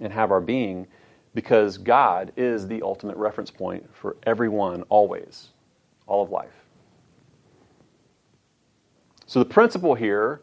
and 0.00 0.12
have 0.12 0.30
our 0.30 0.40
being 0.40 0.86
because 1.34 1.78
God 1.78 2.32
is 2.36 2.68
the 2.68 2.82
ultimate 2.82 3.16
reference 3.16 3.50
point 3.50 3.88
for 3.94 4.16
everyone, 4.22 4.82
always, 4.88 5.48
all 6.06 6.22
of 6.22 6.30
life. 6.30 6.52
So 9.26 9.38
the 9.40 9.46
principle 9.46 9.94
here, 9.94 10.42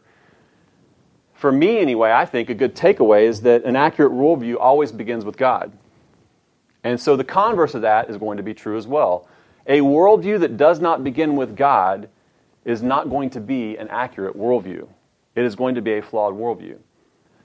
for 1.34 1.50
me 1.50 1.78
anyway, 1.78 2.10
I 2.10 2.26
think 2.26 2.50
a 2.50 2.54
good 2.54 2.74
takeaway 2.74 3.24
is 3.24 3.42
that 3.42 3.64
an 3.64 3.76
accurate 3.76 4.12
worldview 4.12 4.56
always 4.60 4.92
begins 4.92 5.24
with 5.24 5.36
God. 5.36 5.72
And 6.84 7.00
so 7.00 7.16
the 7.16 7.24
converse 7.24 7.74
of 7.74 7.82
that 7.82 8.10
is 8.10 8.16
going 8.16 8.36
to 8.38 8.42
be 8.42 8.54
true 8.54 8.76
as 8.76 8.86
well. 8.86 9.28
A 9.66 9.80
worldview 9.80 10.40
that 10.40 10.56
does 10.56 10.80
not 10.80 11.04
begin 11.04 11.36
with 11.36 11.56
God 11.56 12.08
is 12.64 12.82
not 12.82 13.10
going 13.10 13.30
to 13.30 13.40
be 13.40 13.76
an 13.76 13.88
accurate 13.88 14.36
worldview. 14.36 14.88
It 15.34 15.44
is 15.44 15.54
going 15.54 15.76
to 15.76 15.82
be 15.82 15.94
a 15.94 16.02
flawed 16.02 16.34
worldview. 16.34 16.78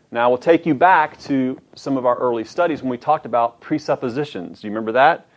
Now, 0.10 0.30
we'll 0.30 0.38
take 0.38 0.66
you 0.66 0.74
back 0.74 1.20
to 1.22 1.60
some 1.76 1.98
of 1.98 2.06
our 2.06 2.16
early 2.18 2.44
studies 2.44 2.82
when 2.82 2.90
we 2.90 2.98
talked 2.98 3.26
about 3.26 3.60
presuppositions. 3.60 4.62
Do 4.62 4.68
you 4.68 4.72
remember 4.72 4.94
that? 4.94 5.28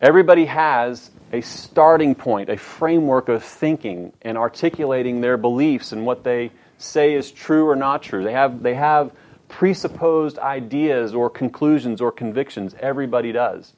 Everybody 0.00 0.46
has 0.46 1.10
a 1.32 1.40
starting 1.40 2.14
point, 2.14 2.48
a 2.48 2.56
framework 2.56 3.28
of 3.28 3.44
thinking 3.44 4.12
and 4.22 4.38
articulating 4.38 5.20
their 5.20 5.36
beliefs 5.36 5.92
and 5.92 6.06
what 6.06 6.24
they 6.24 6.52
say 6.78 7.14
is 7.14 7.30
true 7.30 7.68
or 7.68 7.76
not 7.76 8.02
true. 8.02 8.24
They 8.24 8.32
have, 8.32 8.62
they 8.62 8.74
have 8.74 9.10
presupposed 9.48 10.38
ideas 10.38 11.14
or 11.14 11.30
conclusions 11.30 12.00
or 12.00 12.12
convictions. 12.12 12.74
Everybody 12.80 13.32
does. 13.32 13.72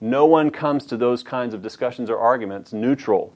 No 0.00 0.26
one 0.26 0.50
comes 0.50 0.86
to 0.86 0.96
those 0.96 1.22
kinds 1.22 1.54
of 1.54 1.62
discussions 1.62 2.10
or 2.10 2.18
arguments 2.18 2.72
neutral 2.72 3.32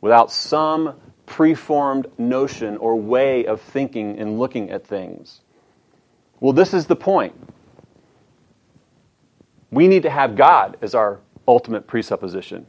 without 0.00 0.30
some 0.30 0.94
preformed 1.26 2.06
notion 2.16 2.76
or 2.78 2.96
way 2.96 3.44
of 3.44 3.60
thinking 3.60 4.18
and 4.18 4.38
looking 4.38 4.70
at 4.70 4.86
things. 4.86 5.42
Well, 6.40 6.52
this 6.52 6.72
is 6.72 6.86
the 6.86 6.96
point. 6.96 7.34
We 9.70 9.86
need 9.88 10.04
to 10.04 10.10
have 10.10 10.36
God 10.36 10.78
as 10.80 10.94
our 10.94 11.20
ultimate 11.46 11.86
presupposition 11.86 12.66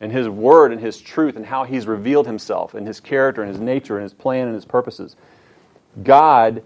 and 0.00 0.10
His 0.10 0.28
Word 0.28 0.72
and 0.72 0.80
His 0.80 1.00
truth 1.00 1.36
and 1.36 1.46
how 1.46 1.64
He's 1.64 1.86
revealed 1.86 2.26
Himself 2.26 2.74
and 2.74 2.86
His 2.86 2.98
character 2.98 3.42
and 3.42 3.50
His 3.50 3.60
nature 3.60 3.96
and 3.96 4.02
His 4.02 4.14
plan 4.14 4.46
and 4.46 4.54
His 4.54 4.64
purposes. 4.64 5.14
God 6.02 6.64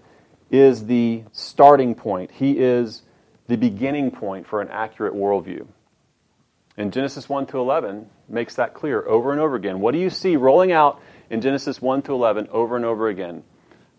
is 0.49 0.85
the 0.85 1.23
starting 1.31 1.95
point, 1.95 2.31
He 2.31 2.59
is 2.59 3.03
the 3.47 3.57
beginning 3.57 4.11
point 4.11 4.47
for 4.47 4.61
an 4.61 4.69
accurate 4.69 5.13
worldview. 5.13 5.67
And 6.77 6.93
Genesis 6.93 7.27
1 7.27 7.47
to 7.47 7.59
11 7.59 8.09
makes 8.29 8.55
that 8.55 8.73
clear 8.73 9.05
over 9.05 9.31
and 9.31 9.41
over 9.41 9.55
again. 9.55 9.81
What 9.81 9.91
do 9.91 9.97
you 9.99 10.09
see 10.09 10.35
rolling 10.37 10.71
out 10.71 11.01
in 11.29 11.41
Genesis 11.41 11.81
1 11.81 12.03
to 12.03 12.13
11 12.13 12.47
over 12.51 12.75
and 12.75 12.85
over 12.85 13.09
again? 13.09 13.43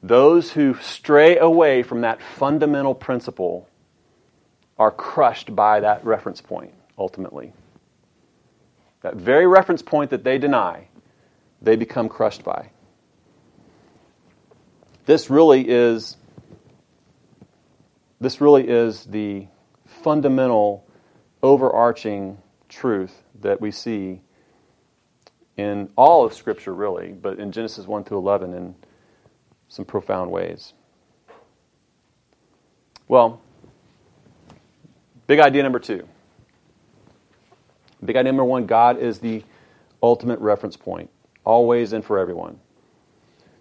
Those 0.02 0.52
who 0.52 0.74
stray 0.80 1.36
away 1.36 1.82
from 1.82 2.00
that 2.02 2.22
fundamental 2.22 2.94
principle 2.94 3.68
are 4.78 4.90
crushed 4.90 5.54
by 5.54 5.80
that 5.80 6.04
reference 6.06 6.40
point, 6.40 6.72
ultimately. 6.96 7.52
That 9.02 9.16
very 9.16 9.46
reference 9.46 9.82
point 9.82 10.10
that 10.10 10.24
they 10.24 10.38
deny, 10.38 10.88
they 11.60 11.76
become 11.76 12.08
crushed 12.08 12.44
by. 12.44 12.70
This 15.04 15.28
really 15.28 15.68
is 15.68 16.16
this 18.20 18.40
really 18.40 18.68
is 18.68 19.04
the 19.06 19.46
fundamental 19.86 20.86
overarching 21.42 22.38
truth 22.68 23.22
that 23.40 23.60
we 23.60 23.70
see 23.70 24.20
in 25.56 25.88
all 25.96 26.24
of 26.24 26.32
Scripture, 26.32 26.74
really, 26.74 27.12
but 27.12 27.38
in 27.38 27.52
Genesis 27.52 27.86
1 27.86 28.04
through 28.04 28.18
11 28.18 28.54
in 28.54 28.74
some 29.68 29.84
profound 29.84 30.30
ways. 30.30 30.74
Well, 33.08 33.40
big 35.26 35.40
idea 35.40 35.62
number 35.62 35.78
two. 35.78 36.06
Big 38.04 38.16
idea 38.16 38.32
number 38.32 38.44
one 38.44 38.66
God 38.66 38.98
is 38.98 39.18
the 39.18 39.44
ultimate 40.02 40.38
reference 40.38 40.76
point, 40.76 41.10
always 41.44 41.92
and 41.92 42.04
for 42.04 42.18
everyone. 42.18 42.60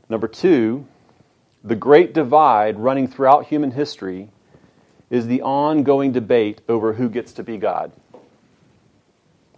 Number 0.07 0.27
two, 0.27 0.87
the 1.63 1.75
great 1.75 2.13
divide 2.13 2.79
running 2.79 3.07
throughout 3.07 3.47
human 3.47 3.71
history 3.71 4.29
is 5.09 5.27
the 5.27 5.41
ongoing 5.41 6.11
debate 6.11 6.61
over 6.69 6.93
who 6.93 7.09
gets 7.09 7.33
to 7.33 7.43
be 7.43 7.57
God. 7.57 7.91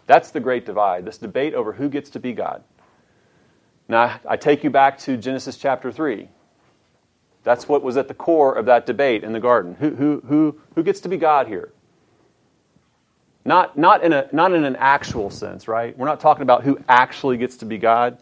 That's 0.08 0.32
the 0.32 0.40
great 0.40 0.66
divide, 0.66 1.06
this 1.06 1.18
debate 1.18 1.54
over 1.54 1.74
who 1.74 1.90
gets 1.90 2.10
to 2.12 2.20
be 2.20 2.34
God. 2.34 2.64
Now, 3.88 4.20
I 4.28 4.38
take 4.38 4.64
you 4.64 4.70
back 4.70 4.98
to 5.00 5.18
Genesis 5.18 5.58
chapter 5.58 5.92
3. 5.92 6.30
That's 7.44 7.68
what 7.68 7.84
was 7.84 7.98
at 7.98 8.08
the 8.08 8.14
core 8.14 8.54
of 8.54 8.66
that 8.68 8.86
debate 8.86 9.24
in 9.24 9.34
the 9.34 9.40
garden. 9.40 9.76
Who, 9.80 9.96
who, 9.96 10.24
who, 10.28 10.60
who 10.76 10.84
gets 10.84 11.02
to 11.02 11.10
be 11.10 11.18
God 11.18 11.48
here? 11.48 11.72
Not, 13.44 13.78
not, 13.78 14.04
in 14.04 14.14
a, 14.14 14.30
not 14.32 14.54
in 14.54 14.64
an 14.64 14.76
actual 14.76 15.30
sense, 15.30 15.68
right? 15.68 15.98
We're 15.98 16.08
not 16.08 16.20
talking 16.20 16.44
about 16.44 16.64
who 16.64 16.80
actually 16.88 17.38
gets 17.38 17.58
to 17.58 17.66
be 17.66 17.78
God. 17.78 18.20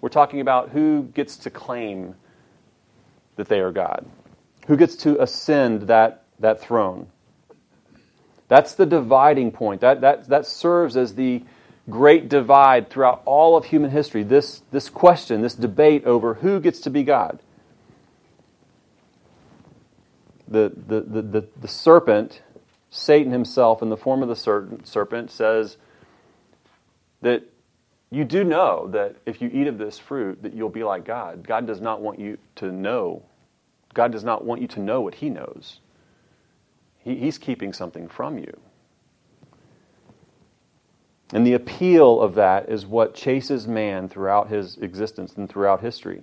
We're 0.00 0.10
talking 0.10 0.40
about 0.40 0.70
who 0.70 1.04
gets 1.14 1.38
to 1.38 1.50
claim 1.50 2.14
that 3.36 3.48
they 3.48 3.60
are 3.60 3.72
God, 3.72 4.04
who 4.66 4.76
gets 4.76 4.96
to 4.96 5.20
ascend 5.22 5.82
that, 5.82 6.24
that 6.40 6.60
throne. 6.60 7.08
That's 8.48 8.74
the 8.74 8.86
dividing 8.86 9.52
point. 9.52 9.82
That, 9.82 10.00
that, 10.00 10.28
that 10.28 10.46
serves 10.46 10.96
as 10.96 11.14
the 11.14 11.42
great 11.88 12.28
divide 12.28 12.90
throughout 12.90 13.22
all 13.24 13.56
of 13.56 13.66
human 13.66 13.90
history. 13.90 14.22
This, 14.22 14.62
this 14.70 14.88
question, 14.88 15.42
this 15.42 15.54
debate 15.54 16.04
over 16.04 16.34
who 16.34 16.60
gets 16.60 16.80
to 16.80 16.90
be 16.90 17.02
God. 17.02 17.40
The, 20.46 20.72
the, 20.74 21.00
the, 21.02 21.22
the, 21.22 21.48
the 21.60 21.68
serpent, 21.68 22.42
Satan 22.90 23.32
himself, 23.32 23.82
in 23.82 23.90
the 23.90 23.96
form 23.98 24.22
of 24.22 24.28
the 24.28 24.80
serpent, 24.84 25.30
says 25.30 25.76
that 27.20 27.42
you 28.10 28.24
do 28.24 28.44
know 28.44 28.88
that 28.88 29.16
if 29.26 29.42
you 29.42 29.50
eat 29.52 29.66
of 29.66 29.76
this 29.76 29.98
fruit 29.98 30.42
that 30.42 30.54
you'll 30.54 30.70
be 30.70 30.84
like 30.84 31.04
God. 31.04 31.46
God 31.46 31.66
does 31.66 31.80
not 31.80 32.00
want 32.00 32.18
you 32.18 32.38
to 32.56 32.72
know. 32.72 33.22
God 33.92 34.12
does 34.12 34.24
not 34.24 34.44
want 34.44 34.62
you 34.62 34.68
to 34.68 34.80
know 34.80 35.02
what 35.02 35.16
he 35.16 35.28
knows. 35.28 35.80
He, 37.08 37.16
he's 37.16 37.38
keeping 37.38 37.72
something 37.72 38.06
from 38.06 38.36
you. 38.36 38.60
And 41.32 41.46
the 41.46 41.54
appeal 41.54 42.20
of 42.20 42.34
that 42.34 42.68
is 42.68 42.84
what 42.84 43.14
chases 43.14 43.66
man 43.66 44.10
throughout 44.10 44.48
his 44.48 44.76
existence 44.76 45.34
and 45.34 45.48
throughout 45.48 45.80
history. 45.80 46.22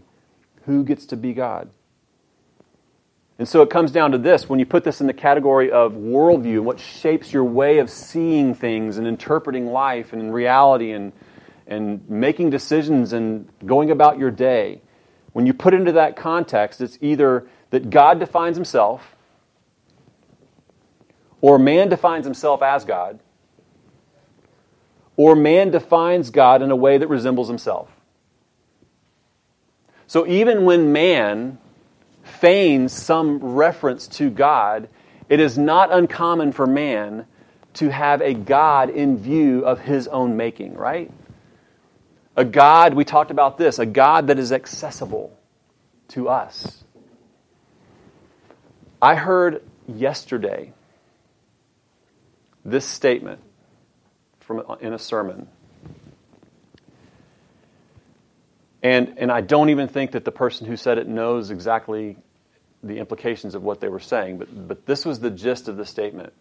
Who 0.66 0.84
gets 0.84 1.08
to 1.08 1.18
be 1.18 1.34
God? 1.34 1.72
And 3.40 3.48
so 3.48 3.64
it 3.64 3.72
comes 3.72 3.92
down 3.92 4.12
to 4.12 4.20
this 4.20 4.48
when 4.48 4.60
you 4.60 4.66
put 4.66 4.84
this 4.84 5.02
in 5.02 5.08
the 5.08 5.14
category 5.14 5.72
of 5.72 5.94
worldview, 5.94 6.62
what 6.62 6.80
shapes 6.80 7.34
your 7.34 7.44
way 7.44 7.80
of 7.80 7.90
seeing 7.90 8.54
things 8.54 8.98
and 8.98 9.08
interpreting 9.08 9.66
life 9.66 10.14
and 10.14 10.32
reality 10.32 10.92
and, 10.92 11.14
and 11.66 12.08
making 12.08 12.52
decisions 12.52 13.12
and 13.12 13.50
going 13.66 13.90
about 13.90 14.20
your 14.20 14.30
day. 14.30 14.82
When 15.34 15.48
you 15.48 15.54
put 15.54 15.74
into 15.74 15.94
that 15.94 16.16
context, 16.16 16.80
it's 16.80 17.00
either 17.02 17.48
that 17.72 17.90
God 17.90 18.20
defines 18.20 18.56
himself 18.56 19.15
or 21.42 21.60
man 21.60 21.90
defines 21.90 22.26
himself 22.26 22.62
as 22.62 22.86
God, 22.86 23.20
or 25.18 25.36
man 25.36 25.72
defines 25.72 26.30
God 26.30 26.62
in 26.62 26.72
a 26.72 26.76
way 26.76 26.98
that 26.98 27.08
resembles 27.08 27.48
himself. 27.48 27.90
So 30.08 30.28
even 30.28 30.66
when 30.66 30.92
man 30.92 31.58
feigns 32.24 32.92
some 32.94 33.40
reference 33.40 34.08
to 34.08 34.30
God, 34.30 34.90
it 35.30 35.40
is 35.40 35.58
not 35.58 35.92
uncommon 35.92 36.52
for 36.52 36.68
man 36.68 37.26
to 37.76 37.90
have 37.90 38.22
a 38.22 38.34
God 38.34 38.90
in 38.90 39.18
view 39.18 39.66
of 39.66 39.80
his 39.80 40.08
own 40.08 40.38
making, 40.38 40.76
right? 40.76 41.12
A 42.36 42.46
God, 42.46 42.94
we 42.94 43.06
talked 43.06 43.32
about 43.32 43.58
this, 43.58 43.80
a 43.80 43.86
God 43.86 44.28
that 44.28 44.40
is 44.40 44.52
accessible 44.52 45.38
to 46.10 46.30
us. 46.30 46.84
I 49.02 49.16
heard 49.16 49.64
yesterday 49.88 50.74
this 52.66 52.86
statement 52.86 53.40
from 54.40 54.64
in 54.82 54.94
a 54.94 55.00
sermon. 55.00 55.48
And, 58.84 59.16
and 59.18 59.32
I 59.32 59.42
don't 59.42 59.70
even 59.70 59.88
think 59.88 60.12
that 60.12 60.26
the 60.26 60.32
person 60.32 60.68
who 60.68 60.76
said 60.76 60.98
it 60.98 61.08
knows 61.08 61.50
exactly 61.50 62.18
the 62.84 63.00
implications 63.00 63.56
of 63.56 63.64
what 63.64 63.80
they 63.80 63.88
were 63.88 64.00
saying, 64.00 64.38
but, 64.38 64.68
but 64.68 64.86
this 64.86 65.06
was 65.06 65.20
the 65.20 65.32
gist 65.32 65.68
of 65.68 65.78
the 65.78 65.86
statement. 65.86 66.34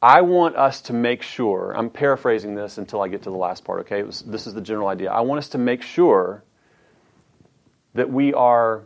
I 0.00 0.22
want 0.22 0.56
us 0.56 0.82
to 0.82 0.92
make 0.94 1.22
sure, 1.22 1.74
I'm 1.76 1.90
paraphrasing 1.90 2.54
this 2.54 2.78
until 2.78 3.02
I 3.02 3.08
get 3.08 3.22
to 3.24 3.30
the 3.30 3.36
last 3.36 3.64
part, 3.64 3.80
okay? 3.80 4.02
Was, 4.02 4.22
this 4.22 4.46
is 4.46 4.54
the 4.54 4.60
general 4.60 4.88
idea. 4.88 5.10
I 5.10 5.20
want 5.20 5.38
us 5.38 5.48
to 5.50 5.58
make 5.58 5.82
sure 5.82 6.42
that 7.94 8.10
we 8.10 8.32
are 8.32 8.84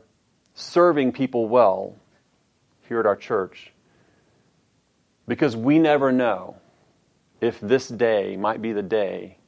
serving 0.54 1.12
people 1.12 1.48
well 1.48 1.94
here 2.88 3.00
at 3.00 3.06
our 3.06 3.16
church 3.16 3.72
because 5.28 5.54
we 5.54 5.78
never 5.78 6.10
know 6.10 6.56
if 7.40 7.60
this 7.60 7.86
day 7.86 8.36
might 8.36 8.60
be 8.60 8.72
the 8.72 8.82
day 8.82 9.38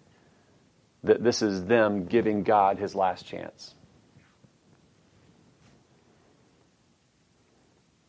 that 1.03 1.25
this 1.25 1.43
is 1.43 1.65
them 1.65 2.05
giving 2.05 2.45
God 2.45 2.79
his 2.79 2.95
last 2.95 3.27
chance. 3.27 3.75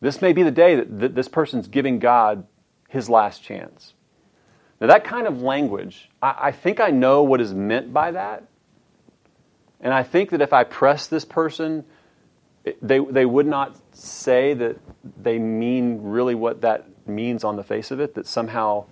This 0.02 0.22
may 0.22 0.34
be 0.34 0.44
the 0.44 0.52
day 0.52 0.76
that 0.76 1.16
this 1.16 1.28
person's 1.28 1.68
giving 1.68 2.00
God 2.00 2.46
his 2.90 3.10
last 3.10 3.42
chance. 3.42 3.94
Now, 4.82 4.88
that 4.88 5.04
kind 5.04 5.28
of 5.28 5.42
language, 5.42 6.10
I, 6.22 6.52
think 6.52 6.80
I 6.80 6.90
know 6.90 7.24
what 7.24 7.40
is 7.40 7.54
meant 7.54 7.94
by 7.94 8.12
that. 8.12 8.48
And 9.80 9.94
I 9.94 10.04
think 10.04 10.32
that 10.32 10.42
if 10.42 10.54
I 10.54 10.64
press 10.64 11.06
this 11.06 11.24
person, 11.24 11.86
they, 12.82 13.00
they 13.00 13.26
would 13.26 13.46
not 13.46 13.78
say 13.96 14.56
that 14.56 14.78
they 15.22 15.38
mean 15.38 16.02
really 16.02 16.34
what 16.34 16.62
that 16.62 16.88
means 17.08 17.44
on 17.44 17.56
the 17.56 17.64
face 17.64 17.92
of 17.92 18.00
it, 18.00 18.16
that 18.16 18.28
somehow 18.28 18.86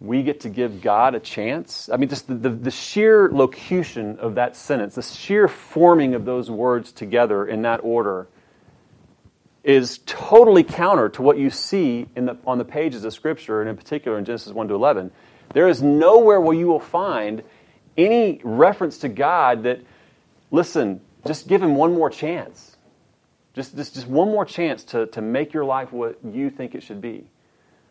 we 0.00 0.22
get 0.24 0.40
to 0.40 0.48
give 0.48 0.82
God 0.82 1.14
a 1.14 1.20
chance. 1.20 1.88
I 1.92 1.96
mean, 1.96 2.08
just 2.08 2.26
the, 2.26 2.34
the, 2.34 2.50
the, 2.50 2.70
sheer 2.72 3.30
locution 3.30 4.18
of 4.18 4.34
that 4.34 4.56
sentence, 4.56 4.96
the 4.96 5.02
sheer 5.02 5.46
forming 5.46 6.14
of 6.14 6.24
those 6.24 6.50
words 6.50 6.90
together 6.90 7.46
in 7.46 7.62
that 7.62 7.78
order, 7.84 8.26
is 9.62 10.00
totally 10.04 10.64
counter 10.64 11.08
to 11.10 11.22
what 11.22 11.38
you 11.38 11.50
see 11.50 12.08
in 12.16 12.26
the, 12.26 12.36
on 12.44 12.58
the 12.58 12.64
pages 12.64 13.04
of 13.04 13.12
Scripture, 13.12 13.60
and 13.60 13.70
in 13.70 13.76
particular 13.76 14.18
in 14.18 14.24
Genesis 14.24 14.52
1 14.52 14.68
to 14.68 14.74
11. 14.74 15.12
There 15.54 15.68
is 15.68 15.82
nowhere 15.82 16.40
where 16.40 16.56
you 16.56 16.66
will 16.66 16.80
find 16.80 17.44
any 17.96 18.40
reference 18.42 18.98
to 18.98 19.08
God 19.08 19.62
that, 19.62 19.80
listen, 20.50 21.00
just 21.26 21.46
give 21.46 21.62
him 21.62 21.76
one 21.76 21.94
more 21.94 22.10
chance. 22.10 22.71
Just, 23.54 23.76
just, 23.76 23.94
just 23.94 24.06
one 24.06 24.28
more 24.28 24.44
chance 24.44 24.84
to, 24.84 25.06
to 25.08 25.20
make 25.20 25.52
your 25.52 25.64
life 25.64 25.92
what 25.92 26.18
you 26.24 26.50
think 26.50 26.74
it 26.74 26.82
should 26.82 27.00
be. 27.00 27.24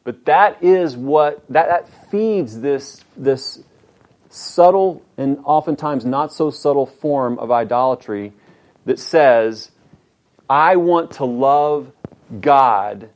But 0.04 0.26
that 0.26 0.63
is 0.63 0.97
what, 0.97 1.43
that, 1.50 1.67
that 1.67 2.10
feeds 2.10 2.60
this, 2.60 3.04
this 3.15 3.63
subtle 4.30 5.04
and 5.17 5.39
oftentimes 5.43 6.06
not 6.06 6.34
so 6.34 6.50
subtle 6.50 6.88
form 6.88 7.38
of 7.38 7.52
idolatry 7.52 8.34
that 8.86 8.97
says, 8.97 9.71
I 10.50 10.78
want 10.78 11.12
to 11.12 11.26
love 11.26 11.91
God 12.39 13.10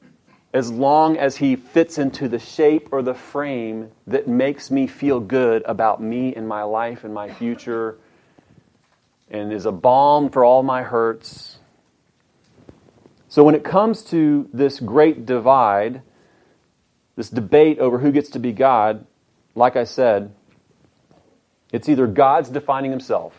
as 0.53 0.71
long 0.71 1.17
as 1.17 1.35
He 1.35 1.55
fits 1.55 1.97
into 1.97 2.29
the 2.29 2.39
shape 2.39 2.89
or 2.91 3.01
the 3.01 3.13
frame 3.13 3.91
that 4.07 4.27
makes 4.27 4.69
me 4.69 4.85
feel 4.87 5.19
good 5.19 5.63
about 5.65 6.01
me 6.01 6.35
and 6.35 6.47
my 6.47 6.63
life 6.63 7.03
and 7.03 7.13
my 7.13 7.33
future 7.33 7.97
and 9.29 9.51
is 9.51 9.65
a 9.65 9.71
balm 9.71 10.29
for 10.29 10.45
all 10.45 10.61
my 10.61 10.83
hurts. 10.83 11.57
So 13.35 13.43
when 13.43 13.53
it 13.53 13.65
comes 13.65 14.01
to 14.11 14.47
this 14.53 14.79
great 14.79 15.25
divide, 15.25 16.03
this 17.17 17.29
debate 17.29 17.79
over 17.79 17.99
who 17.99 18.13
gets 18.13 18.29
to 18.29 18.39
be 18.39 18.53
God, 18.53 19.05
like 19.55 19.75
I 19.75 19.83
said, 19.83 20.33
it's 21.69 21.89
either 21.89 22.07
God's 22.07 22.49
defining 22.49 22.91
himself 22.91 23.37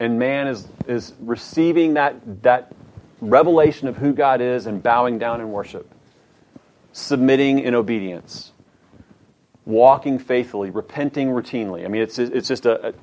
and 0.00 0.18
man 0.18 0.48
is, 0.48 0.66
is 0.86 1.12
receiving 1.20 1.92
that, 1.94 2.42
that 2.42 2.72
revelation 3.20 3.88
of 3.88 3.98
who 3.98 4.14
God 4.14 4.40
is 4.40 4.64
and 4.64 4.82
bowing 4.82 5.18
down 5.18 5.42
in 5.42 5.52
worship, 5.52 5.92
submitting 6.92 7.58
in 7.58 7.74
obedience, 7.74 8.52
walking 9.66 10.18
faithfully, 10.18 10.70
repenting 10.70 11.28
routinely. 11.28 11.84
I 11.84 11.88
mean, 11.88 12.00
it's, 12.00 12.18
it's 12.18 12.48
just 12.48 12.64
a, 12.64 12.94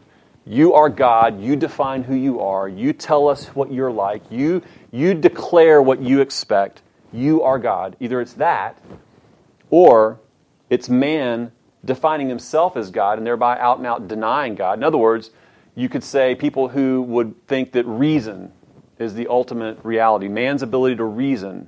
you 0.46 0.74
are 0.74 0.90
God. 0.90 1.42
You 1.42 1.56
define 1.56 2.04
who 2.04 2.16
you 2.16 2.40
are. 2.40 2.70
You 2.70 2.94
tell 2.94 3.28
us 3.28 3.48
what 3.48 3.72
you're 3.72 3.92
like. 3.92 4.22
You, 4.32 4.62
you 4.92 5.14
declare 5.14 5.82
what 5.82 6.02
you 6.02 6.22
expect. 6.22 6.82
You 7.12 7.42
are 7.42 7.58
God. 7.58 7.96
Either 8.00 8.22
it's 8.22 8.34
that, 8.34 8.82
or 9.70 10.20
it's 10.70 10.90
man 10.90 11.52
defining 11.84 12.30
himself 12.30 12.78
as 12.78 12.92
God 12.92 13.18
and 13.18 13.26
thereby 13.26 13.58
out 13.60 13.78
and 13.78 13.88
out 13.88 14.08
denying 14.08 14.56
God. 14.56 14.78
In 14.78 14.84
other 14.84 14.98
words, 14.98 15.32
you 15.76 15.90
could 15.90 16.04
say 16.04 16.36
people 16.36 16.70
who 16.70 17.02
would 17.04 17.48
think 17.48 17.72
that 17.74 17.86
reason 17.86 18.52
is 19.00 19.14
the 19.14 19.28
ultimate 19.28 19.78
reality, 19.84 20.28
man's 20.28 20.62
ability 20.62 20.96
to 20.96 21.04
reason. 21.04 21.68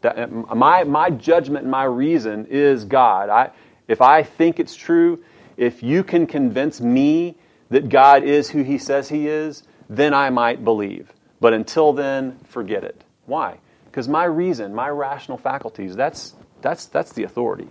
That 0.00 0.18
uh, 0.18 0.54
my, 0.54 0.84
my 0.84 1.10
judgment 1.10 1.62
and 1.62 1.70
my 1.70 1.84
reason 1.84 2.46
is 2.46 2.84
God. 2.84 3.28
I, 3.28 3.50
if 3.88 4.00
I 4.00 4.22
think 4.22 4.60
it's 4.60 4.76
true, 4.76 5.22
if 5.56 5.82
you 5.82 6.04
can 6.04 6.26
convince 6.26 6.80
me 6.80 7.36
that 7.70 7.88
God 7.88 8.24
is 8.24 8.50
who 8.50 8.62
he 8.62 8.78
says 8.78 9.08
he 9.08 9.28
is, 9.28 9.62
then 9.88 10.14
I 10.14 10.30
might 10.30 10.64
believe. 10.64 11.12
But 11.40 11.52
until 11.52 11.92
then, 11.92 12.38
forget 12.44 12.84
it. 12.84 13.04
Why? 13.26 13.58
Because 13.86 14.08
my 14.08 14.24
reason, 14.24 14.74
my 14.74 14.88
rational 14.88 15.38
faculties, 15.38 15.96
that's 15.96 16.34
that's, 16.60 16.86
that's 16.86 17.12
the 17.12 17.22
authority. 17.22 17.68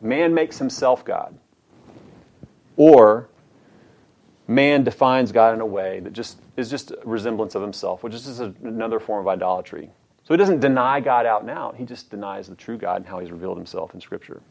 Man 0.00 0.34
makes 0.34 0.58
himself 0.58 1.04
God. 1.04 1.38
Or 2.76 3.28
man 4.46 4.84
defines 4.84 5.32
God 5.32 5.54
in 5.54 5.60
a 5.60 5.66
way 5.66 6.00
that 6.00 6.12
just 6.12 6.38
is 6.56 6.70
just 6.70 6.90
a 6.90 6.98
resemblance 7.04 7.54
of 7.54 7.62
himself, 7.62 8.02
which 8.02 8.14
is 8.14 8.24
just 8.24 8.40
another 8.40 9.00
form 9.00 9.20
of 9.20 9.28
idolatry. 9.28 9.90
So 10.24 10.34
he 10.34 10.38
doesn't 10.38 10.60
deny 10.60 11.00
God 11.00 11.24
out 11.24 11.40
and 11.40 11.50
out. 11.50 11.76
He 11.76 11.84
just 11.84 12.10
denies 12.10 12.48
the 12.48 12.54
true 12.54 12.76
God 12.76 12.96
and 12.96 13.06
how 13.06 13.18
he's 13.18 13.30
revealed 13.30 13.56
himself 13.56 13.94
in 13.94 14.00
Scripture. 14.00 14.42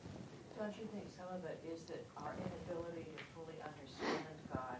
Don't 0.58 0.76
you 0.76 0.88
think 0.92 1.06
some 1.16 1.30
of 1.36 1.46
it 1.46 1.62
is 1.72 1.84
that 1.84 2.04
our 2.18 2.34
inability 2.42 3.06
to 3.06 3.24
fully 3.36 3.56
understand 3.62 4.26
God 4.52 4.78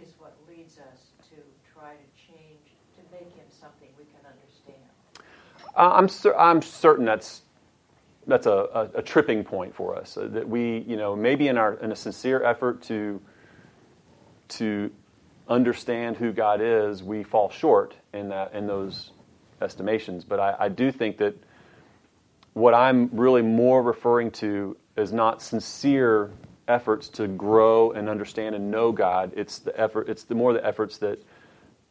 is 0.00 0.12
what 0.18 0.36
leads 0.48 0.78
us 0.78 1.08
to 1.30 1.36
try 1.72 1.94
to 1.94 2.06
change, 2.14 2.76
to 2.96 3.02
make 3.10 3.32
him 3.34 3.48
something 3.48 3.88
we 3.98 4.04
can 4.04 4.20
understand? 4.28 4.84
Uh, 5.64 5.65
I'm, 5.76 6.08
cer- 6.08 6.38
I'm 6.38 6.62
certain 6.62 7.04
that's 7.04 7.42
that's 8.26 8.46
a, 8.46 8.50
a, 8.94 8.98
a, 8.98 9.02
tripping 9.02 9.44
point 9.44 9.74
for 9.74 9.96
us. 9.96 10.16
Uh, 10.16 10.26
that 10.32 10.48
we, 10.48 10.78
you 10.78 10.96
know, 10.96 11.14
maybe 11.14 11.48
in 11.48 11.56
our 11.56 11.74
in 11.74 11.92
a 11.92 11.96
sincere 11.96 12.42
effort 12.42 12.82
to 12.84 13.20
to 14.48 14.90
understand 15.48 16.16
who 16.16 16.32
God 16.32 16.60
is, 16.60 17.02
we 17.02 17.22
fall 17.22 17.50
short 17.50 17.94
in 18.12 18.28
that 18.30 18.52
in 18.54 18.66
those 18.66 19.12
estimations. 19.60 20.24
But 20.24 20.40
I, 20.40 20.56
I 20.60 20.68
do 20.68 20.90
think 20.90 21.18
that 21.18 21.36
what 22.54 22.74
I'm 22.74 23.10
really 23.12 23.42
more 23.42 23.82
referring 23.82 24.30
to 24.32 24.76
is 24.96 25.12
not 25.12 25.42
sincere 25.42 26.32
efforts 26.68 27.08
to 27.10 27.28
grow 27.28 27.92
and 27.92 28.08
understand 28.08 28.54
and 28.54 28.70
know 28.70 28.90
God. 28.90 29.32
It's 29.36 29.58
the 29.58 29.78
effort. 29.78 30.08
It's 30.08 30.24
the 30.24 30.34
more 30.34 30.52
the 30.52 30.66
efforts 30.66 30.98
that 30.98 31.22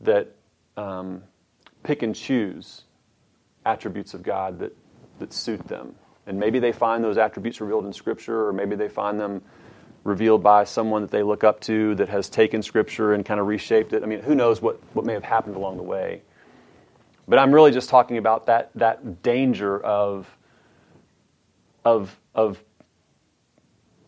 that 0.02 0.36
um, 0.76 1.24
pick 1.84 2.04
and 2.04 2.14
choose 2.14 2.84
attributes 3.66 4.14
of 4.14 4.24
God 4.24 4.60
that 4.60 4.76
that 5.20 5.34
suit 5.34 5.68
them. 5.68 5.96
And 6.28 6.40
maybe 6.40 6.60
they 6.60 6.72
find 6.72 7.04
those 7.04 7.18
attributes 7.18 7.62
revealed 7.62 7.86
in 7.86 7.94
Scripture, 7.94 8.48
or 8.48 8.54
maybe 8.54 8.76
they 8.76 8.90
find 8.90 9.20
them 9.20 9.42
revealed 10.04 10.44
by 10.44 10.64
someone 10.64 11.02
that 11.02 11.12
they 11.12 11.24
look 11.24 11.44
up 11.44 11.60
to 11.62 11.96
that 11.96 12.10
has 12.10 12.30
taken 12.30 12.62
Scripture 12.62 13.14
and 13.14 13.26
kind 13.26 13.40
of 13.40 13.48
reshaped 13.48 13.94
it. 13.94 14.04
I 14.04 14.06
mean, 14.06 14.22
who 14.22 14.36
knows 14.36 14.62
what, 14.62 14.80
what 14.94 15.06
may 15.06 15.14
have 15.14 15.24
happened 15.24 15.56
along 15.56 15.78
the 15.78 15.84
way. 15.84 16.22
But 17.28 17.40
I'm 17.40 17.52
really 17.52 17.72
just 17.72 17.90
talking 17.90 18.18
about 18.18 18.46
that, 18.48 18.72
that 18.76 19.24
danger 19.24 19.80
of, 19.84 20.28
of, 21.84 22.20
of 22.36 22.64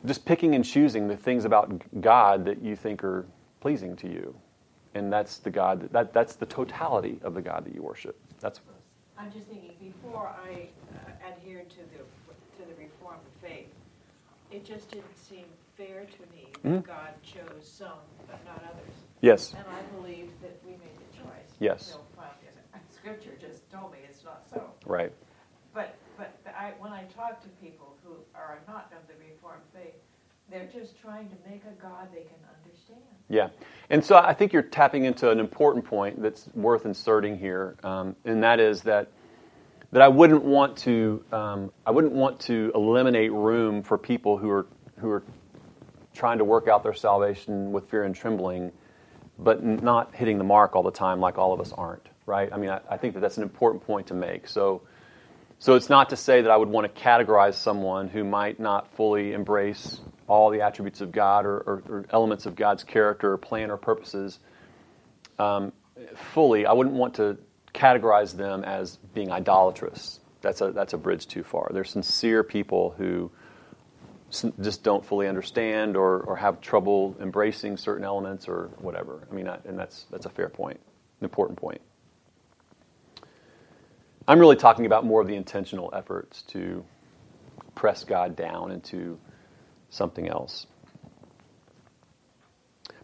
just 0.05 0.23
picking 0.25 0.53
and 0.53 0.63
choosing 0.63 1.07
the 1.07 1.17
things 1.17 1.45
about 1.45 1.71
God 1.99 2.45
that 2.45 2.61
you 2.61 2.75
think 2.75 3.03
are 3.03 3.25
pleasing 3.59 3.95
to 3.97 4.07
you. 4.07 4.35
And 4.93 5.11
that's 5.11 5.37
the 5.37 5.49
God, 5.49 5.89
that, 5.91 6.13
that's 6.13 6.35
the 6.35 6.45
totality 6.45 7.19
of 7.23 7.33
the 7.33 7.41
God 7.41 7.65
that 7.65 7.73
you 7.73 7.81
worship. 7.81 8.19
That's 8.39 8.61
I'm 9.17 9.31
just 9.31 9.47
thinking, 9.47 9.71
before 9.79 10.27
I 10.27 10.69
uh, 10.93 11.27
adhered 11.27 11.69
to 11.71 11.77
the, 11.77 11.97
to 11.97 12.69
the 12.69 12.75
Reformed 12.77 13.21
faith, 13.41 13.73
it 14.51 14.63
just 14.63 14.91
didn't 14.91 15.17
seem 15.17 15.45
fair 15.75 16.05
to 16.05 16.21
me 16.35 16.47
that 16.63 16.69
mm-hmm. 16.69 16.87
God 16.87 17.13
chose 17.21 17.61
some 17.61 17.99
but 18.27 18.43
not 18.45 18.63
others. 18.63 18.95
Yes. 19.21 19.53
And 19.57 19.65
I 19.67 19.81
believe 19.95 20.29
that 20.41 20.59
we 20.65 20.71
made 20.71 20.97
the 20.97 21.17
choice. 21.17 21.51
Yes. 21.59 21.85
So, 21.93 21.99
scripture 22.93 23.37
just 23.39 23.69
told 23.71 23.91
me 23.91 23.99
it's 24.07 24.23
not 24.23 24.43
so. 24.49 24.63
Right. 24.85 25.11
But 25.73 25.95
but 26.17 26.33
I, 26.47 26.73
when 26.79 26.91
I 26.91 27.03
talk 27.15 27.41
to 27.41 27.47
people 27.61 27.95
who 28.03 28.15
are 28.33 28.59
not 28.67 28.91
of 28.91 29.07
the 29.07 29.13
Reformed 29.23 29.63
faith, 29.73 29.95
they're 30.49 30.69
just 30.73 30.99
trying 30.99 31.29
to 31.29 31.35
make 31.49 31.63
a 31.65 31.81
God 31.81 32.07
they 32.13 32.21
can 32.21 32.37
understand. 32.63 33.01
Yeah. 33.29 33.49
And 33.89 34.03
so 34.03 34.17
I 34.17 34.33
think 34.33 34.53
you're 34.53 34.61
tapping 34.61 35.05
into 35.05 35.29
an 35.29 35.39
important 35.39 35.85
point 35.85 36.21
that's 36.21 36.47
worth 36.53 36.85
inserting 36.85 37.37
here, 37.37 37.75
um, 37.83 38.15
and 38.25 38.43
that 38.43 38.59
is 38.59 38.83
that 38.83 39.11
that 39.91 40.01
I 40.01 40.07
wouldn't 40.07 40.43
want 40.43 40.77
to 40.79 41.23
um, 41.31 41.71
I 41.85 41.91
wouldn't 41.91 42.13
want 42.13 42.39
to 42.41 42.71
eliminate 42.75 43.31
room 43.31 43.83
for 43.83 43.97
people 43.97 44.37
who 44.37 44.49
are 44.49 44.67
who 44.99 45.09
are 45.09 45.23
trying 46.13 46.39
to 46.39 46.43
work 46.43 46.67
out 46.67 46.83
their 46.83 46.93
salvation 46.93 47.71
with 47.71 47.89
fear 47.89 48.03
and 48.03 48.15
trembling, 48.15 48.71
but 49.37 49.63
not 49.63 50.15
hitting 50.15 50.37
the 50.37 50.43
mark 50.43 50.75
all 50.75 50.83
the 50.83 50.91
time, 50.91 51.19
like 51.19 51.37
all 51.37 51.53
of 51.53 51.59
us 51.59 51.73
aren't. 51.73 52.07
Right? 52.25 52.49
I 52.51 52.57
mean, 52.57 52.69
I, 52.69 52.81
I 52.89 52.97
think 52.97 53.13
that 53.13 53.21
that's 53.21 53.37
an 53.37 53.43
important 53.43 53.85
point 53.85 54.07
to 54.07 54.13
make. 54.13 54.47
So. 54.47 54.83
So 55.59 55.73
it's 55.73 55.89
not 55.89 56.11
to 56.11 56.15
say 56.15 56.43
that 56.43 56.51
I 56.51 56.55
would 56.55 56.69
want 56.69 56.93
to 56.93 57.01
categorize 57.01 57.55
someone 57.55 58.09
who 58.09 58.23
might 58.23 58.59
not 58.59 58.93
fully 58.93 59.33
embrace 59.33 59.99
all 60.27 60.49
the 60.49 60.61
attributes 60.61 61.01
of 61.01 61.11
God 61.11 61.45
or, 61.45 61.57
or, 61.57 61.83
or 61.89 62.05
elements 62.09 62.45
of 62.45 62.55
God's 62.55 62.83
character 62.83 63.33
or 63.33 63.37
plan 63.37 63.71
or 63.71 63.77
purposes 63.77 64.39
um, 65.39 65.71
fully. 66.15 66.65
I 66.65 66.73
wouldn't 66.73 66.95
want 66.95 67.15
to 67.15 67.37
categorize 67.73 68.35
them 68.35 68.63
as 68.63 68.97
being 69.13 69.31
idolatrous. 69.31 70.19
That's 70.41 70.61
a, 70.61 70.71
that's 70.71 70.93
a 70.93 70.97
bridge 70.97 71.27
too 71.27 71.43
far. 71.43 71.69
They're 71.71 71.83
sincere 71.83 72.43
people 72.43 72.93
who 72.97 73.31
just 74.59 74.83
don't 74.83 75.05
fully 75.05 75.27
understand 75.27 75.95
or, 75.95 76.19
or 76.19 76.35
have 76.35 76.59
trouble 76.59 77.15
embracing 77.21 77.77
certain 77.77 78.03
elements 78.03 78.47
or 78.47 78.69
whatever. 78.79 79.25
I 79.31 79.33
mean, 79.33 79.47
I, 79.47 79.59
and 79.65 79.79
that's, 79.79 80.05
that's 80.11 80.25
a 80.25 80.29
fair 80.29 80.49
point, 80.49 80.79
an 81.21 81.23
important 81.23 81.57
point. 81.57 81.81
I'm 84.27 84.39
really 84.39 84.57
talking 84.57 84.85
about 84.85 85.05
more 85.05 85.21
of 85.21 85.27
the 85.27 85.35
intentional 85.35 85.89
efforts 85.95 86.41
to 86.47 86.83
press 87.75 88.03
God 88.03 88.35
down 88.35 88.71
into 88.71 89.17
something 89.89 90.27
else. 90.27 90.67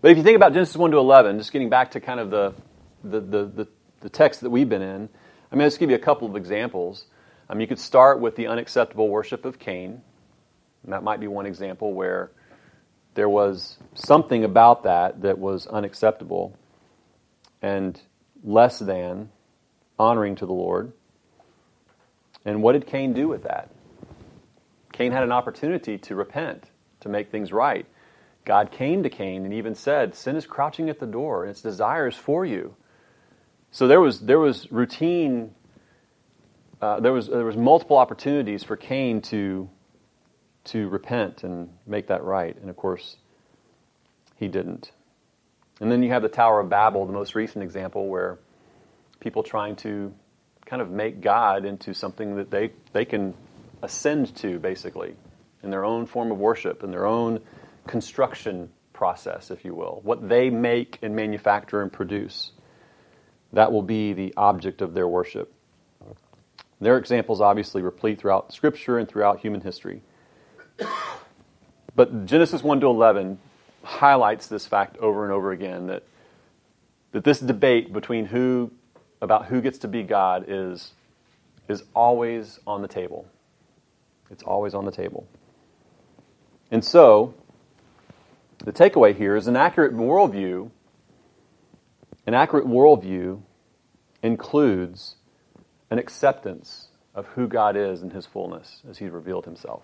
But 0.02 0.12
if 0.12 0.18
you 0.18 0.24
think 0.24 0.36
about 0.36 0.54
Genesis 0.54 0.76
1 0.76 0.92
to 0.92 0.98
11, 0.98 1.38
just 1.38 1.54
getting 1.54 1.70
back 1.70 1.92
to 1.92 2.02
kind 2.02 2.20
of 2.20 2.30
the, 2.30 2.54
the, 3.04 3.22
the, 3.22 3.46
the, 3.46 3.68
the 4.02 4.10
text 4.10 4.42
that 4.42 4.50
we've 4.50 4.68
been 4.68 4.82
in, 4.82 5.08
I 5.52 5.56
mean, 5.56 5.64
let's 5.64 5.78
give 5.78 5.90
you 5.90 5.96
a 5.96 6.00
couple 6.00 6.28
of 6.28 6.36
examples. 6.36 7.06
Um, 7.50 7.62
you 7.62 7.68
could 7.68 7.80
start 7.80 8.20
with 8.20 8.36
the 8.36 8.48
unacceptable 8.48 9.08
worship 9.08 9.46
of 9.46 9.60
Cain. 9.60 10.02
And 10.84 10.92
that 10.92 11.04
might 11.04 11.20
be 11.20 11.28
one 11.28 11.46
example 11.46 11.94
where 11.94 12.32
there 13.14 13.30
was 13.30 13.78
something 13.94 14.44
about 14.44 14.84
that 14.84 15.22
that 15.22 15.38
was 15.38 15.68
unacceptable 15.68 16.58
and 17.62 18.00
less 18.44 18.80
than 18.80 19.30
honoring 19.98 20.36
to 20.36 20.46
the 20.46 20.54
Lord. 20.54 20.92
And 22.44 22.62
what 22.62 22.74
did 22.74 22.88
Cain 22.88 23.14
do 23.14 23.28
with 23.28 23.44
that? 23.44 23.70
Cain 24.92 25.12
had 25.12 25.24
an 25.24 25.32
opportunity 25.32 25.98
to 26.00 26.16
repent, 26.16 26.66
to 27.04 27.10
make 27.10 27.30
things 27.30 27.52
right. 27.52 27.86
God 28.46 28.72
came 28.72 29.04
to 29.04 29.10
Cain 29.10 29.46
and 29.46 29.54
even 29.54 29.76
said, 29.76 30.16
Sin 30.16 30.36
is 30.36 30.46
crouching 30.46 30.90
at 30.90 31.00
the 31.00 31.06
door, 31.06 31.44
and 31.44 31.52
its 31.52 31.62
desires 31.62 32.16
for 32.16 32.46
you. 32.46 32.76
So 33.72 33.88
there 33.88 34.02
was, 34.02 34.20
there 34.20 34.40
was 34.40 34.72
routine, 34.72 35.56
uh, 36.82 37.00
there, 37.00 37.14
was, 37.14 37.28
there 37.28 37.46
was 37.46 37.58
multiple 37.58 37.98
opportunities 37.98 38.64
for 38.64 38.76
Cain 38.76 39.22
to, 39.22 39.70
to 40.66 40.90
repent 40.90 41.44
and 41.44 41.70
make 41.88 42.08
that 42.08 42.24
right. 42.24 42.56
And 42.60 42.70
of 42.70 42.76
course, 42.76 43.18
he 44.36 44.48
didn't. 44.48 44.92
And 45.80 45.92
then 45.92 46.04
you 46.04 46.10
have 46.10 46.22
the 46.22 46.30
Tower 46.30 46.60
of 46.60 46.70
Babel, 46.70 47.06
the 47.06 47.14
most 47.14 47.36
recent 47.36 47.64
example, 47.64 48.08
where 48.08 48.38
people 49.20 49.42
trying 49.42 49.76
to 49.78 50.14
kind 50.66 50.82
of 50.82 50.92
make 50.92 51.22
God 51.22 51.66
into 51.66 51.94
something 51.94 52.36
that 52.36 52.52
they, 52.52 52.72
they 52.92 53.06
can 53.06 53.34
ascend 53.82 54.36
to, 54.38 54.60
basically, 54.60 55.16
in 55.64 55.70
their 55.70 55.86
own 55.86 56.06
form 56.06 56.32
of 56.32 56.38
worship, 56.38 56.84
in 56.84 56.92
their 56.92 57.06
own 57.06 57.40
construction 57.88 58.70
process, 58.92 59.52
if 59.52 59.66
you 59.66 59.74
will. 59.74 60.02
What 60.04 60.28
they 60.28 60.50
make 60.50 61.00
and 61.02 61.16
manufacture 61.16 61.82
and 61.82 61.92
produce. 61.92 62.52
That 63.54 63.72
will 63.72 63.82
be 63.82 64.14
the 64.14 64.34
object 64.36 64.82
of 64.82 64.94
their 64.94 65.08
worship. 65.08 65.54
Their 66.82 66.98
examples 66.98 67.40
obviously 67.40 67.82
replete 67.82 68.20
throughout 68.20 68.54
Scripture 68.54 68.98
and 68.98 69.08
throughout 69.08 69.40
human 69.40 69.62
history. 69.62 70.02
But 71.96 72.26
Genesis 72.26 72.64
1 72.64 72.82
to 72.82 72.88
11 72.88 73.40
highlights 73.84 74.48
this 74.48 74.66
fact 74.66 74.98
over 74.98 75.24
and 75.24 75.32
over 75.32 75.52
again 75.52 75.88
that, 75.88 76.04
that 77.12 77.24
this 77.24 77.40
debate 77.40 77.94
between 77.94 78.26
who 78.26 78.72
about 79.22 79.46
who 79.46 79.62
gets 79.62 79.78
to 79.80 79.88
be 79.88 80.04
God 80.04 80.46
is, 80.50 80.92
is 81.70 81.84
always 81.96 82.60
on 82.68 82.82
the 82.82 82.88
table. 82.90 83.26
It's 84.30 84.44
always 84.44 84.74
on 84.74 84.84
the 84.84 84.92
table. 84.92 85.26
And 86.74 86.84
so, 86.84 87.36
the 88.66 88.74
takeaway 88.74 89.16
here 89.16 89.36
is 89.36 89.46
an 89.46 89.56
accurate 89.56 89.94
worldview. 89.94 90.72
An 92.26 92.34
accurate 92.34 92.66
worldview 92.66 93.44
includes 94.24 95.18
an 95.92 96.00
acceptance 96.00 96.88
of 97.14 97.28
who 97.28 97.48
God 97.48 97.78
is 97.78 98.02
in 98.02 98.10
His 98.10 98.26
fullness 98.26 98.82
as 98.90 98.98
He's 98.98 99.12
revealed 99.12 99.46
Himself. 99.46 99.84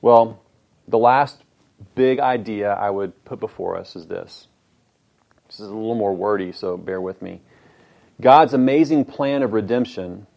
Well, 0.00 0.40
the 0.86 0.98
last 0.98 1.42
big 1.96 2.20
idea 2.20 2.74
I 2.74 2.90
would 2.90 3.24
put 3.24 3.40
before 3.40 3.76
us 3.76 3.96
is 3.96 4.06
this 4.06 4.46
this 5.48 5.58
is 5.58 5.66
a 5.66 5.74
little 5.74 5.96
more 5.96 6.14
wordy, 6.14 6.52
so 6.52 6.76
bear 6.76 7.00
with 7.00 7.20
me. 7.20 7.40
God's 8.20 8.54
amazing 8.54 9.04
plan 9.06 9.42
of 9.42 9.52
redemption 9.52 10.28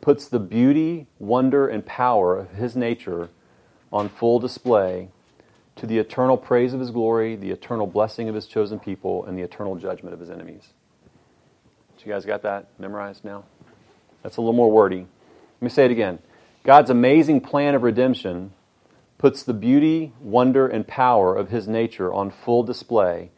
puts 0.00 0.28
the 0.28 0.38
beauty, 0.38 1.06
wonder, 1.18 1.68
and 1.68 1.84
power 1.84 2.38
of 2.38 2.50
His 2.52 2.76
nature 2.76 3.28
on 3.92 4.08
full 4.08 4.38
display 4.38 5.08
to 5.76 5.86
the 5.86 5.98
eternal 5.98 6.36
praise 6.36 6.72
of 6.72 6.80
His 6.80 6.90
glory, 6.90 7.36
the 7.36 7.50
eternal 7.50 7.86
blessing 7.86 8.28
of 8.28 8.34
His 8.34 8.46
chosen 8.46 8.78
people, 8.78 9.24
and 9.24 9.38
the 9.38 9.42
eternal 9.42 9.76
judgment 9.76 10.14
of 10.14 10.20
His 10.20 10.30
enemies. 10.30 10.72
So 11.96 12.04
you 12.06 12.12
guys 12.12 12.24
got 12.24 12.42
that 12.42 12.68
memorized 12.78 13.24
now? 13.24 13.44
That's 14.22 14.36
a 14.36 14.40
little 14.40 14.54
more 14.54 14.70
wordy. 14.70 15.00
Let 15.00 15.62
me 15.62 15.68
say 15.68 15.84
it 15.84 15.90
again. 15.90 16.18
God's 16.64 16.90
amazing 16.90 17.40
plan 17.40 17.74
of 17.74 17.82
redemption 17.82 18.52
puts 19.16 19.42
the 19.42 19.54
beauty, 19.54 20.12
wonder, 20.20 20.66
and 20.66 20.86
power 20.86 21.34
of 21.34 21.50
His 21.50 21.66
nature 21.66 22.12
on 22.12 22.30
full 22.30 22.62
display 22.62 23.30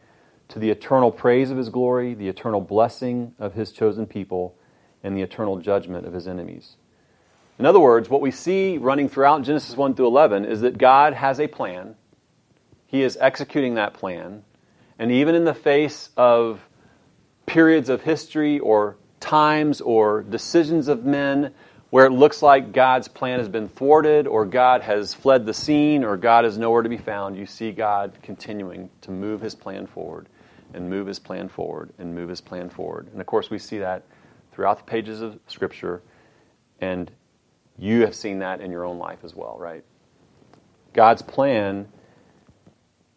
to 0.51 0.59
the 0.59 0.69
eternal 0.69 1.11
praise 1.11 1.49
of 1.49 1.57
his 1.57 1.69
glory, 1.69 2.13
the 2.13 2.27
eternal 2.27 2.59
blessing 2.59 3.33
of 3.39 3.53
his 3.53 3.71
chosen 3.71 4.05
people, 4.05 4.53
and 5.03 5.15
the 5.15 5.21
eternal 5.21 5.57
judgment 5.57 6.05
of 6.05 6.13
his 6.13 6.27
enemies. 6.27 6.75
In 7.59 7.65
other 7.65 7.79
words, 7.79 8.09
what 8.09 8.21
we 8.21 8.31
see 8.31 8.77
running 8.77 9.07
throughout 9.07 9.43
Genesis 9.43 9.75
1 9.75 9.95
through 9.95 10.07
11 10.07 10.45
is 10.45 10.61
that 10.61 10.77
God 10.77 11.13
has 11.13 11.39
a 11.39 11.47
plan. 11.47 11.95
He 12.87 13.03
is 13.03 13.17
executing 13.21 13.75
that 13.75 13.93
plan. 13.93 14.43
And 14.97 15.11
even 15.11 15.35
in 15.35 15.45
the 15.45 15.53
face 15.53 16.09
of 16.17 16.61
periods 17.45 17.89
of 17.89 18.01
history 18.01 18.59
or 18.59 18.97
times 19.19 19.81
or 19.81 20.21
decisions 20.23 20.87
of 20.87 21.05
men 21.05 21.53
where 21.91 22.05
it 22.05 22.11
looks 22.11 22.41
like 22.41 22.71
God's 22.71 23.07
plan 23.07 23.39
has 23.39 23.49
been 23.49 23.67
thwarted 23.67 24.25
or 24.25 24.45
God 24.45 24.81
has 24.81 25.13
fled 25.13 25.45
the 25.45 25.53
scene 25.53 26.03
or 26.03 26.17
God 26.17 26.45
is 26.45 26.57
nowhere 26.57 26.81
to 26.81 26.89
be 26.89 26.97
found, 26.97 27.37
you 27.37 27.45
see 27.45 27.71
God 27.71 28.17
continuing 28.23 28.89
to 29.01 29.11
move 29.11 29.41
his 29.41 29.53
plan 29.53 29.85
forward 29.85 30.27
and 30.73 30.89
move 30.89 31.05
his 31.05 31.19
plan 31.19 31.49
forward 31.49 31.91
and 31.99 32.15
move 32.15 32.29
his 32.29 32.39
plan 32.39 32.69
forward. 32.69 33.07
And 33.11 33.19
of 33.19 33.27
course, 33.27 33.49
we 33.49 33.59
see 33.59 33.79
that 33.79 34.03
throughout 34.51 34.77
the 34.77 34.83
pages 34.83 35.21
of 35.21 35.39
Scripture, 35.47 36.01
and 36.79 37.11
you 37.77 38.01
have 38.01 38.15
seen 38.15 38.39
that 38.39 38.61
in 38.61 38.71
your 38.71 38.85
own 38.85 38.97
life 38.97 39.19
as 39.23 39.35
well, 39.35 39.57
right? 39.59 39.83
God's 40.93 41.21
plan, 41.21 41.87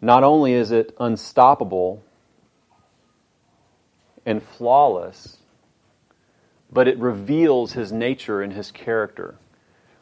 not 0.01 0.23
only 0.23 0.53
is 0.53 0.71
it 0.71 0.95
unstoppable 1.01 2.03
and 4.27 4.43
flawless, 4.43 5.39
but 6.71 6.89
it 6.89 6.99
reveals 6.99 7.73
his 7.73 7.93
nature 7.93 8.43
and 8.43 8.53
his 8.53 8.71
character. 8.71 9.37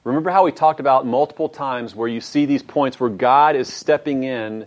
Remember 0.05 0.31
how 0.31 0.45
we 0.45 0.53
talked 0.53 0.81
about 0.81 1.07
multiple 1.07 1.49
times 1.49 1.95
where 1.95 2.09
you 2.09 2.21
see 2.21 2.45
these 2.45 2.63
points 2.63 2.99
where 2.99 3.11
God 3.11 3.55
is 3.55 3.73
stepping 3.73 4.25
in 4.25 4.67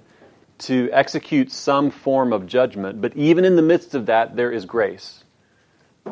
to 0.59 0.89
execute 0.93 1.51
some 1.51 1.91
form 1.91 2.31
of 2.31 2.47
judgment, 2.47 3.01
but 3.01 3.15
even 3.17 3.43
in 3.43 3.57
the 3.57 3.61
midst 3.61 3.93
of 3.93 4.05
that, 4.05 4.37
there 4.37 4.51
is 4.51 4.65
grace. 4.65 5.24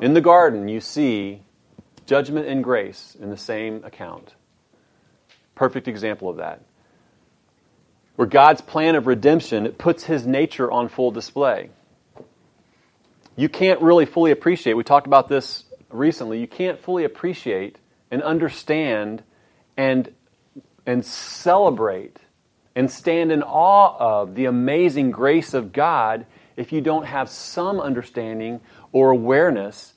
In 0.01 0.13
the 0.13 0.21
garden, 0.21 0.67
you 0.67 0.79
see 0.79 1.43
judgment 2.05 2.47
and 2.47 2.63
grace 2.63 3.15
in 3.19 3.29
the 3.29 3.37
same 3.37 3.83
account. 3.83 4.33
Perfect 5.55 5.87
example 5.87 6.29
of 6.29 6.37
that. 6.37 6.61
Where 8.15 8.27
God's 8.27 8.61
plan 8.61 8.95
of 8.95 9.07
redemption 9.07 9.71
puts 9.73 10.03
his 10.03 10.27
nature 10.27 10.71
on 10.71 10.89
full 10.89 11.11
display. 11.11 11.69
You 13.35 13.49
can't 13.49 13.81
really 13.81 14.05
fully 14.05 14.31
appreciate, 14.31 14.73
we 14.73 14.83
talked 14.83 15.07
about 15.07 15.27
this 15.27 15.63
recently, 15.89 16.39
you 16.39 16.47
can't 16.47 16.79
fully 16.79 17.03
appreciate 17.03 17.77
and 18.11 18.21
understand 18.21 19.23
and, 19.75 20.13
and 20.85 21.03
celebrate 21.03 22.17
and 22.75 22.89
stand 22.89 23.31
in 23.31 23.41
awe 23.41 23.95
of 23.97 24.35
the 24.35 24.45
amazing 24.45 25.11
grace 25.11 25.53
of 25.53 25.71
God 25.73 26.25
if 26.57 26.71
you 26.71 26.81
don't 26.81 27.05
have 27.05 27.29
some 27.29 27.79
understanding 27.79 28.61
or 28.91 29.11
awareness 29.11 29.93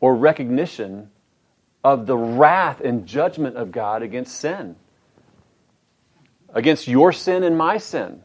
or 0.00 0.14
recognition 0.14 1.10
of 1.84 2.06
the 2.06 2.16
wrath 2.16 2.80
and 2.80 3.06
judgment 3.06 3.56
of 3.56 3.72
God 3.72 4.02
against 4.02 4.36
sin, 4.36 4.76
against 6.50 6.88
your 6.88 7.12
sin 7.12 7.42
and 7.42 7.56
my 7.56 7.78
sin. 7.78 8.22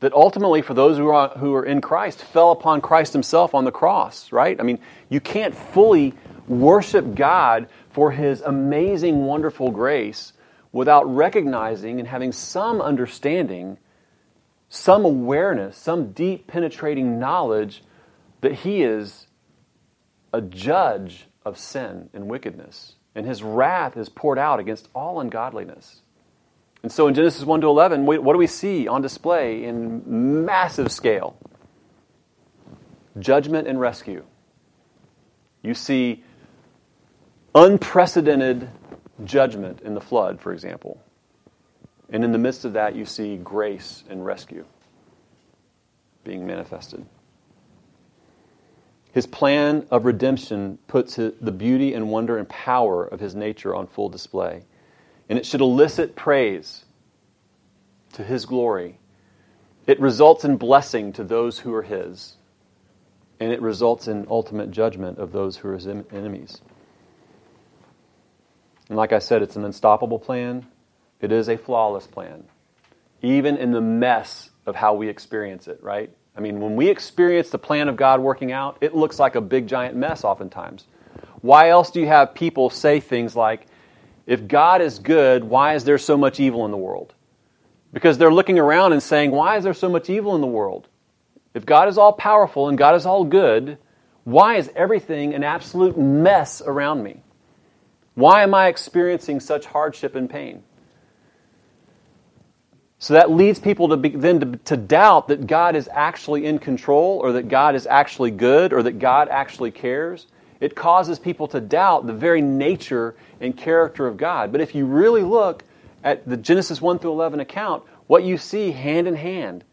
That 0.00 0.14
ultimately, 0.14 0.62
for 0.62 0.72
those 0.72 0.96
who 0.96 1.08
are, 1.08 1.28
who 1.28 1.54
are 1.54 1.64
in 1.64 1.82
Christ, 1.82 2.22
fell 2.22 2.52
upon 2.52 2.80
Christ 2.80 3.12
Himself 3.12 3.54
on 3.54 3.66
the 3.66 3.70
cross, 3.70 4.32
right? 4.32 4.58
I 4.58 4.62
mean, 4.62 4.78
you 5.10 5.20
can't 5.20 5.54
fully 5.54 6.14
worship 6.48 7.14
God 7.14 7.68
for 7.90 8.10
His 8.10 8.40
amazing, 8.40 9.26
wonderful 9.26 9.70
grace 9.70 10.32
without 10.72 11.04
recognizing 11.04 11.98
and 11.98 12.08
having 12.08 12.32
some 12.32 12.80
understanding, 12.80 13.76
some 14.70 15.04
awareness, 15.04 15.76
some 15.76 16.12
deep 16.12 16.46
penetrating 16.46 17.18
knowledge 17.18 17.82
that 18.40 18.54
He 18.54 18.82
is 18.82 19.26
a 20.32 20.40
judge 20.40 21.26
of 21.44 21.58
sin 21.58 22.08
and 22.14 22.28
wickedness. 22.28 22.94
And 23.14 23.26
His 23.26 23.42
wrath 23.42 23.96
is 23.96 24.08
poured 24.08 24.38
out 24.38 24.60
against 24.60 24.88
all 24.94 25.20
ungodliness. 25.20 26.02
And 26.82 26.90
so 26.90 27.08
in 27.08 27.14
Genesis 27.14 27.44
1 27.44 27.60
to 27.60 27.66
11, 27.66 28.06
what 28.06 28.32
do 28.32 28.38
we 28.38 28.46
see 28.46 28.88
on 28.88 29.02
display 29.02 29.64
in 29.64 30.46
massive 30.46 30.90
scale? 30.90 31.36
Judgment 33.18 33.66
and 33.66 33.78
rescue. 33.78 34.24
You 35.62 35.74
see 35.74 36.22
unprecedented 37.54 38.70
judgment 39.24 39.80
in 39.80 39.94
the 39.94 40.00
flood, 40.00 40.40
for 40.40 40.52
example. 40.52 41.02
And 42.10 42.24
in 42.24 42.32
the 42.32 42.38
midst 42.38 42.64
of 42.64 42.72
that, 42.72 42.96
you 42.96 43.04
see 43.04 43.36
grace 43.36 44.04
and 44.08 44.24
rescue 44.24 44.64
being 46.24 46.46
manifested. 46.46 47.06
His 49.12 49.26
plan 49.26 49.86
of 49.90 50.04
redemption 50.04 50.78
puts 50.86 51.16
the 51.16 51.30
beauty 51.52 51.94
and 51.94 52.10
wonder 52.10 52.36
and 52.38 52.48
power 52.48 53.04
of 53.04 53.20
his 53.20 53.34
nature 53.34 53.74
on 53.74 53.86
full 53.86 54.08
display. 54.08 54.62
And 55.28 55.38
it 55.38 55.46
should 55.46 55.60
elicit 55.60 56.14
praise 56.14 56.84
to 58.12 58.24
his 58.24 58.44
glory. 58.44 58.98
It 59.86 60.00
results 60.00 60.44
in 60.44 60.56
blessing 60.56 61.12
to 61.14 61.24
those 61.24 61.60
who 61.60 61.74
are 61.74 61.82
his. 61.82 62.36
And 63.40 63.52
it 63.52 63.60
results 63.62 64.06
in 64.06 64.26
ultimate 64.30 64.70
judgment 64.70 65.18
of 65.18 65.32
those 65.32 65.56
who 65.56 65.68
are 65.68 65.74
his 65.74 65.86
enemies. 65.86 66.60
And 68.88 68.96
like 68.96 69.12
I 69.12 69.18
said, 69.18 69.42
it's 69.42 69.56
an 69.56 69.64
unstoppable 69.64 70.18
plan. 70.18 70.66
It 71.20 71.32
is 71.32 71.48
a 71.48 71.56
flawless 71.56 72.06
plan, 72.06 72.44
even 73.22 73.56
in 73.56 73.72
the 73.72 73.80
mess 73.80 74.50
of 74.66 74.76
how 74.76 74.94
we 74.94 75.08
experience 75.08 75.68
it, 75.68 75.82
right? 75.82 76.10
I 76.36 76.40
mean, 76.40 76.60
when 76.60 76.76
we 76.76 76.88
experience 76.88 77.50
the 77.50 77.58
plan 77.58 77.88
of 77.88 77.96
God 77.96 78.20
working 78.20 78.52
out, 78.52 78.78
it 78.80 78.94
looks 78.94 79.18
like 79.18 79.34
a 79.34 79.40
big 79.40 79.66
giant 79.66 79.96
mess 79.96 80.24
oftentimes. 80.24 80.86
Why 81.40 81.70
else 81.70 81.90
do 81.90 82.00
you 82.00 82.06
have 82.06 82.34
people 82.34 82.70
say 82.70 83.00
things 83.00 83.34
like, 83.34 83.66
if 84.26 84.46
God 84.46 84.80
is 84.80 84.98
good, 84.98 85.44
why 85.44 85.74
is 85.74 85.84
there 85.84 85.98
so 85.98 86.16
much 86.16 86.38
evil 86.38 86.64
in 86.64 86.70
the 86.70 86.76
world? 86.76 87.14
Because 87.92 88.16
they're 88.16 88.32
looking 88.32 88.58
around 88.58 88.92
and 88.92 89.02
saying, 89.02 89.32
why 89.32 89.56
is 89.56 89.64
there 89.64 89.74
so 89.74 89.88
much 89.88 90.08
evil 90.08 90.34
in 90.34 90.40
the 90.40 90.46
world? 90.46 90.88
If 91.52 91.66
God 91.66 91.88
is 91.88 91.98
all 91.98 92.12
powerful 92.12 92.68
and 92.68 92.78
God 92.78 92.94
is 92.94 93.06
all 93.06 93.24
good, 93.24 93.78
why 94.24 94.56
is 94.56 94.70
everything 94.76 95.34
an 95.34 95.42
absolute 95.42 95.98
mess 95.98 96.62
around 96.64 97.02
me? 97.02 97.22
Why 98.14 98.42
am 98.42 98.54
I 98.54 98.68
experiencing 98.68 99.40
such 99.40 99.66
hardship 99.66 100.14
and 100.14 100.30
pain? 100.30 100.62
So 103.00 103.14
that 103.14 103.30
leads 103.30 103.58
people 103.58 103.88
to 103.88 103.96
be, 103.96 104.10
then 104.10 104.40
to, 104.40 104.56
to, 104.58 104.76
doubt 104.76 105.28
that 105.28 105.46
God 105.46 105.74
is 105.74 105.88
actually 105.90 106.44
in 106.44 106.58
control 106.58 107.18
or 107.18 107.32
that 107.32 107.48
God 107.48 107.74
is 107.74 107.86
actually 107.86 108.30
good 108.30 108.74
or 108.74 108.82
that 108.82 108.98
God 108.98 109.30
actually 109.30 109.70
cares. 109.70 110.26
It 110.60 110.76
causes 110.76 111.18
people 111.18 111.48
to 111.48 111.62
doubt 111.62 112.06
the 112.06 112.12
very 112.12 112.42
nature 112.42 113.16
and 113.40 113.56
character 113.56 114.06
of 114.06 114.18
God. 114.18 114.52
But 114.52 114.60
if 114.60 114.74
you 114.74 114.84
really 114.84 115.22
look 115.22 115.64
at 116.04 116.28
the 116.28 116.36
Genesis 116.36 116.82
1 116.82 116.98
through 116.98 117.12
11 117.12 117.40
account, 117.40 117.84
what 118.06 118.22
you 118.22 118.36
see 118.36 118.70
hand 118.70 119.08
in 119.08 119.14
hand, 119.14 119.64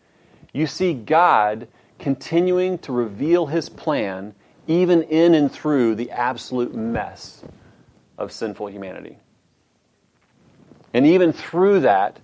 you 0.53 0.65
see 0.65 0.93
God 0.93 1.67
continuing 1.99 2.78
to 2.80 2.93
reveal 2.93 3.47
his 3.47 3.67
plan 3.67 4.36
even 4.67 5.03
in 5.03 5.34
and 5.34 5.51
through 5.51 5.95
the 5.95 6.11
absolute 6.11 6.73
mess 6.73 7.43
of 8.17 8.32
sinful 8.32 8.69
humanity. 8.69 9.17
And 10.93 11.05
even 11.05 11.34
through 11.34 11.82
that, 11.82 12.21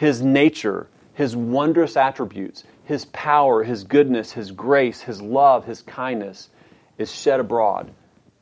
his 0.00 0.22
nature, 0.22 0.88
his 1.12 1.36
wondrous 1.36 1.94
attributes, 1.94 2.64
his 2.84 3.04
power, 3.04 3.62
his 3.62 3.84
goodness, 3.84 4.32
his 4.32 4.50
grace, 4.50 5.02
his 5.02 5.20
love, 5.20 5.66
his 5.66 5.82
kindness 5.82 6.48
is 6.96 7.14
shed 7.14 7.38
abroad 7.38 7.92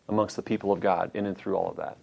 amongst 0.09 0.37
the 0.37 0.43
people 0.43 0.71
of 0.71 0.79
God 0.79 1.11
in 1.15 1.27
and 1.27 1.37
through 1.37 1.57
all 1.57 1.71
of 1.71 1.77
that. 1.79 1.97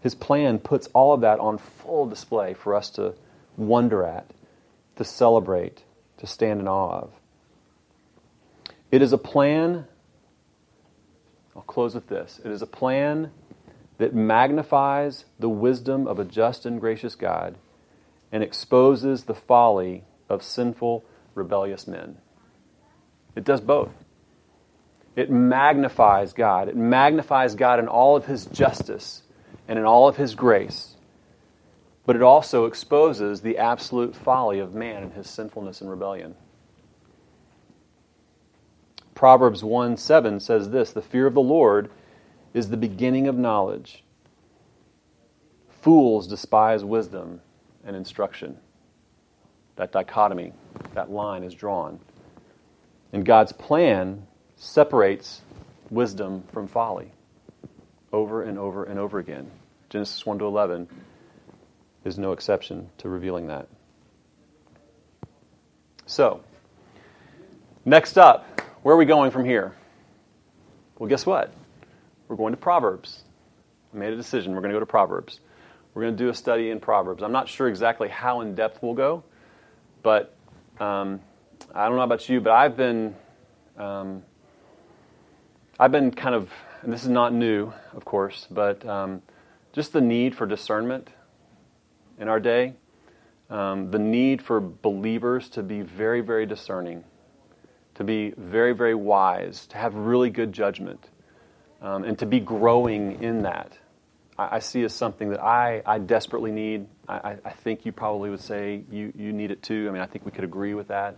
His 0.00 0.14
plan 0.14 0.60
puts 0.60 0.86
all 0.94 1.12
of 1.12 1.22
that 1.22 1.40
on 1.40 1.58
full 1.58 2.08
display 2.08 2.54
for 2.54 2.76
us 2.76 2.88
to 2.90 3.14
wonder 3.56 4.04
at, 4.04 4.30
to 4.94 5.02
celebrate, 5.02 5.82
to 6.18 6.26
stand 6.28 6.60
in 6.60 6.68
awe 6.68 7.00
of. 7.00 7.10
It 8.92 9.02
is 9.02 9.12
a 9.12 9.18
plan, 9.18 9.86
I'll 11.56 11.62
close 11.62 11.96
with 11.96 12.06
this. 12.06 12.40
It 12.44 12.52
is 12.52 12.62
a 12.62 12.66
plan 12.66 13.32
that 13.98 14.14
magnifies 14.14 15.24
the 15.40 15.48
wisdom 15.48 16.06
of 16.06 16.20
a 16.20 16.24
just 16.24 16.64
and 16.64 16.80
gracious 16.80 17.16
God 17.16 17.56
and 18.30 18.42
exposes 18.42 19.24
the 19.24 19.34
folly 19.34 20.04
of 20.28 20.42
sinful, 20.42 21.04
rebellious 21.34 21.86
men. 21.86 22.18
It 23.34 23.44
does 23.44 23.60
both. 23.60 23.92
It 25.16 25.30
magnifies 25.30 26.32
God. 26.32 26.68
It 26.68 26.76
magnifies 26.76 27.54
God 27.54 27.78
in 27.78 27.88
all 27.88 28.16
of 28.16 28.26
His 28.26 28.46
justice 28.46 29.22
and 29.66 29.78
in 29.78 29.84
all 29.84 30.08
of 30.08 30.16
His 30.16 30.34
grace. 30.34 30.96
But 32.08 32.16
it 32.16 32.22
also 32.22 32.64
exposes 32.64 33.42
the 33.42 33.58
absolute 33.58 34.16
folly 34.16 34.60
of 34.60 34.74
man 34.74 35.02
and 35.02 35.12
his 35.12 35.28
sinfulness 35.28 35.82
and 35.82 35.90
rebellion. 35.90 36.36
Proverbs 39.14 39.62
1 39.62 39.98
7 39.98 40.40
says 40.40 40.70
this 40.70 40.90
The 40.90 41.02
fear 41.02 41.26
of 41.26 41.34
the 41.34 41.42
Lord 41.42 41.90
is 42.54 42.70
the 42.70 42.78
beginning 42.78 43.28
of 43.28 43.36
knowledge. 43.36 44.04
Fools 45.82 46.26
despise 46.26 46.82
wisdom 46.82 47.42
and 47.88 47.96
instruction. 47.96 48.56
That 49.76 49.90
dichotomy, 49.90 50.52
that 50.94 51.10
line 51.10 51.42
is 51.42 51.54
drawn. 51.54 51.98
And 53.12 53.24
God's 53.24 53.52
plan 53.52 54.26
separates 54.56 55.40
wisdom 55.90 56.44
from 56.52 56.68
folly 56.68 57.10
over 58.12 58.42
and 58.42 58.58
over 58.58 58.84
and 58.84 58.98
over 58.98 59.18
again. 59.18 59.50
Genesis 59.88 60.24
1 60.24 60.38
to 60.40 60.44
11 60.44 60.86
is 62.04 62.18
no 62.18 62.32
exception 62.32 62.90
to 62.98 63.08
revealing 63.08 63.46
that. 63.46 63.68
So, 66.06 66.42
next 67.84 68.18
up, 68.18 68.60
where 68.82 68.94
are 68.94 68.98
we 68.98 69.06
going 69.06 69.30
from 69.30 69.44
here? 69.44 69.74
Well, 70.98 71.08
guess 71.08 71.24
what? 71.24 71.52
We're 72.28 72.36
going 72.36 72.52
to 72.52 72.58
Proverbs. 72.58 73.22
I 73.94 73.98
made 73.98 74.12
a 74.12 74.16
decision. 74.16 74.52
We're 74.52 74.60
going 74.60 74.72
to 74.72 74.76
go 74.76 74.80
to 74.80 74.86
Proverbs. 74.86 75.40
We're 75.94 76.02
going 76.02 76.16
to 76.16 76.24
do 76.24 76.30
a 76.30 76.34
study 76.34 76.70
in 76.70 76.80
Proverbs. 76.80 77.22
I'm 77.22 77.32
not 77.32 77.48
sure 77.48 77.68
exactly 77.68 78.08
how 78.08 78.40
in 78.40 78.54
depth 78.54 78.82
we'll 78.82 78.94
go, 78.94 79.24
but 80.02 80.36
um, 80.78 81.20
I 81.74 81.86
don't 81.88 81.96
know 81.96 82.02
about 82.02 82.28
you, 82.28 82.40
but 82.40 82.52
I've 82.52 82.76
been 82.76 83.14
um, 83.76 84.22
I've 85.80 85.92
been 85.92 86.10
kind 86.10 86.34
of, 86.34 86.52
and 86.82 86.92
this 86.92 87.04
is 87.04 87.08
not 87.08 87.32
new, 87.32 87.72
of 87.92 88.04
course, 88.04 88.48
but 88.50 88.84
um, 88.84 89.22
just 89.72 89.92
the 89.92 90.00
need 90.00 90.34
for 90.34 90.44
discernment 90.44 91.10
in 92.18 92.26
our 92.26 92.40
day, 92.40 92.74
um, 93.48 93.92
the 93.92 93.98
need 94.00 94.42
for 94.42 94.58
believers 94.60 95.48
to 95.50 95.62
be 95.62 95.82
very, 95.82 96.20
very 96.20 96.46
discerning, 96.46 97.04
to 97.94 98.02
be 98.02 98.34
very, 98.36 98.72
very 98.72 98.96
wise, 98.96 99.66
to 99.66 99.78
have 99.78 99.94
really 99.94 100.30
good 100.30 100.52
judgment, 100.52 101.10
um, 101.80 102.02
and 102.02 102.18
to 102.18 102.26
be 102.26 102.40
growing 102.40 103.22
in 103.22 103.42
that. 103.42 103.78
I, 104.38 104.56
I, 104.56 104.58
see 104.60 104.82
as 104.84 104.94
something 104.94 105.30
that 105.30 105.42
I, 105.42 105.82
I 105.84 105.98
desperately 105.98 106.52
need. 106.52 106.86
I, 107.08 107.36
I 107.44 107.50
think 107.50 107.84
you 107.84 107.92
probably 107.92 108.30
would 108.30 108.40
say 108.40 108.82
you, 108.90 109.12
you 109.16 109.32
need 109.32 109.50
it 109.50 109.62
too. 109.62 109.86
I 109.88 109.92
mean, 109.92 110.02
I 110.02 110.06
think 110.06 110.24
we 110.24 110.30
could 110.30 110.44
agree 110.44 110.74
with 110.74 110.88
that. 110.88 111.16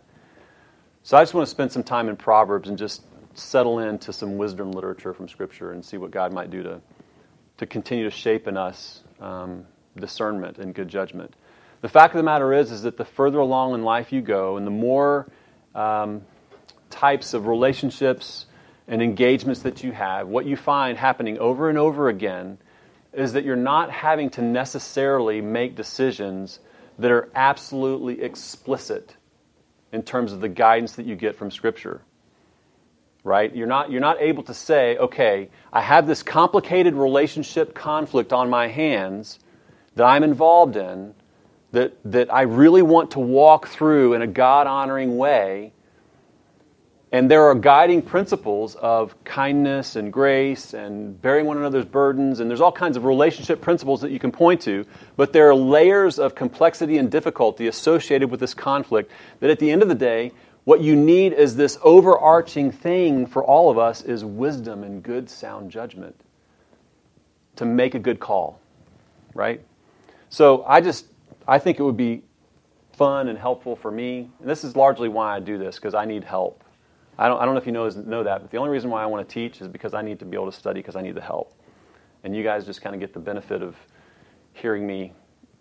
So 1.02 1.16
I 1.16 1.22
just 1.22 1.34
want 1.34 1.46
to 1.46 1.50
spend 1.50 1.72
some 1.72 1.82
time 1.82 2.08
in 2.08 2.16
Proverbs 2.16 2.68
and 2.68 2.76
just 2.76 3.02
settle 3.34 3.78
into 3.78 4.12
some 4.12 4.36
wisdom 4.36 4.72
literature 4.72 5.14
from 5.14 5.28
Scripture 5.28 5.72
and 5.72 5.84
see 5.84 5.96
what 5.96 6.10
God 6.10 6.32
might 6.32 6.50
do 6.50 6.62
to, 6.62 6.80
to 7.58 7.66
continue 7.66 8.04
to 8.04 8.10
shape 8.10 8.46
in 8.46 8.56
us 8.56 9.02
um, 9.20 9.64
discernment 9.96 10.58
and 10.58 10.74
good 10.74 10.88
judgment. 10.88 11.34
The 11.80 11.88
fact 11.88 12.14
of 12.14 12.18
the 12.18 12.24
matter 12.24 12.52
is, 12.52 12.70
is 12.70 12.82
that 12.82 12.96
the 12.96 13.04
further 13.04 13.38
along 13.38 13.74
in 13.74 13.82
life 13.82 14.12
you 14.12 14.20
go, 14.20 14.58
and 14.58 14.66
the 14.66 14.70
more 14.70 15.30
um, 15.74 16.22
types 16.90 17.32
of 17.32 17.46
relationships 17.46 18.46
and 18.86 19.00
engagements 19.02 19.62
that 19.62 19.82
you 19.82 19.92
have, 19.92 20.28
what 20.28 20.44
you 20.44 20.56
find 20.56 20.98
happening 20.98 21.38
over 21.38 21.70
and 21.70 21.78
over 21.78 22.08
again 22.08 22.58
is 23.12 23.32
that 23.32 23.44
you're 23.44 23.56
not 23.56 23.90
having 23.90 24.30
to 24.30 24.42
necessarily 24.42 25.40
make 25.40 25.74
decisions 25.74 26.60
that 26.98 27.10
are 27.10 27.28
absolutely 27.34 28.22
explicit 28.22 29.16
in 29.92 30.02
terms 30.02 30.32
of 30.32 30.40
the 30.40 30.48
guidance 30.48 30.92
that 30.92 31.06
you 31.06 31.16
get 31.16 31.36
from 31.36 31.50
Scripture 31.50 32.02
right? 33.24 33.54
You're 33.54 33.66
not, 33.66 33.90
you're 33.90 34.00
not 34.00 34.20
able 34.20 34.42
to 34.44 34.54
say, 34.54 34.96
okay, 34.96 35.50
I 35.72 35.82
have 35.82 36.06
this 36.06 36.22
complicated 36.22 36.94
relationship 36.94 37.74
conflict 37.74 38.32
on 38.32 38.48
my 38.48 38.68
hands 38.68 39.38
that 39.96 40.04
I'm 40.04 40.22
involved 40.22 40.76
in 40.76 41.14
that, 41.72 41.96
that 42.04 42.32
I 42.32 42.42
really 42.42 42.82
want 42.82 43.12
to 43.12 43.20
walk 43.20 43.68
through 43.68 44.14
in 44.14 44.22
a 44.22 44.26
God 44.26 44.66
honoring 44.66 45.16
way. 45.16 45.72
And 47.12 47.28
there 47.28 47.44
are 47.46 47.56
guiding 47.56 48.02
principles 48.02 48.76
of 48.76 49.22
kindness 49.24 49.96
and 49.96 50.12
grace 50.12 50.74
and 50.74 51.20
bearing 51.20 51.44
one 51.46 51.56
another's 51.56 51.84
burdens, 51.84 52.38
and 52.38 52.48
there's 52.48 52.60
all 52.60 52.70
kinds 52.70 52.96
of 52.96 53.04
relationship 53.04 53.60
principles 53.60 54.00
that 54.02 54.12
you 54.12 54.20
can 54.20 54.30
point 54.30 54.60
to, 54.62 54.86
but 55.16 55.32
there 55.32 55.48
are 55.48 55.54
layers 55.54 56.20
of 56.20 56.36
complexity 56.36 56.98
and 56.98 57.10
difficulty 57.10 57.66
associated 57.66 58.30
with 58.30 58.38
this 58.38 58.54
conflict 58.54 59.10
that 59.40 59.50
at 59.50 59.58
the 59.58 59.72
end 59.72 59.82
of 59.82 59.88
the 59.88 59.94
day, 59.94 60.30
what 60.64 60.80
you 60.82 60.94
need 60.94 61.32
is 61.32 61.56
this 61.56 61.78
overarching 61.82 62.70
thing 62.70 63.26
for 63.26 63.42
all 63.42 63.70
of 63.70 63.78
us 63.78 64.02
is 64.02 64.24
wisdom 64.24 64.84
and 64.84 65.02
good 65.02 65.28
sound 65.28 65.70
judgment 65.70 66.14
to 67.56 67.64
make 67.64 67.94
a 67.94 67.98
good 67.98 68.20
call, 68.20 68.60
right? 69.34 69.60
So 70.28 70.64
I 70.64 70.80
just 70.80 71.06
I 71.48 71.58
think 71.58 71.80
it 71.80 71.82
would 71.82 71.96
be 71.96 72.22
fun 72.92 73.28
and 73.28 73.36
helpful 73.38 73.74
for 73.74 73.90
me. 73.90 74.30
And 74.38 74.48
this 74.48 74.62
is 74.62 74.76
largely 74.76 75.08
why 75.08 75.34
I 75.34 75.40
do 75.40 75.58
this 75.58 75.76
because 75.76 75.94
I 75.94 76.04
need 76.04 76.22
help. 76.22 76.62
I 77.20 77.28
don't, 77.28 77.38
I 77.38 77.44
don't 77.44 77.54
know 77.54 77.60
if 77.60 77.66
you 77.66 77.72
know, 77.72 77.86
know 77.90 78.24
that, 78.24 78.40
but 78.40 78.50
the 78.50 78.56
only 78.56 78.70
reason 78.70 78.88
why 78.88 79.02
I 79.02 79.06
want 79.06 79.28
to 79.28 79.32
teach 79.32 79.60
is 79.60 79.68
because 79.68 79.92
I 79.92 80.00
need 80.00 80.18
to 80.20 80.24
be 80.24 80.38
able 80.38 80.50
to 80.50 80.56
study 80.56 80.80
because 80.80 80.96
I 80.96 81.02
need 81.02 81.14
the 81.14 81.20
help. 81.20 81.54
And 82.24 82.34
you 82.34 82.42
guys 82.42 82.64
just 82.64 82.80
kind 82.80 82.94
of 82.94 83.00
get 83.00 83.12
the 83.12 83.20
benefit 83.20 83.62
of 83.62 83.76
hearing 84.54 84.86
me 84.86 85.12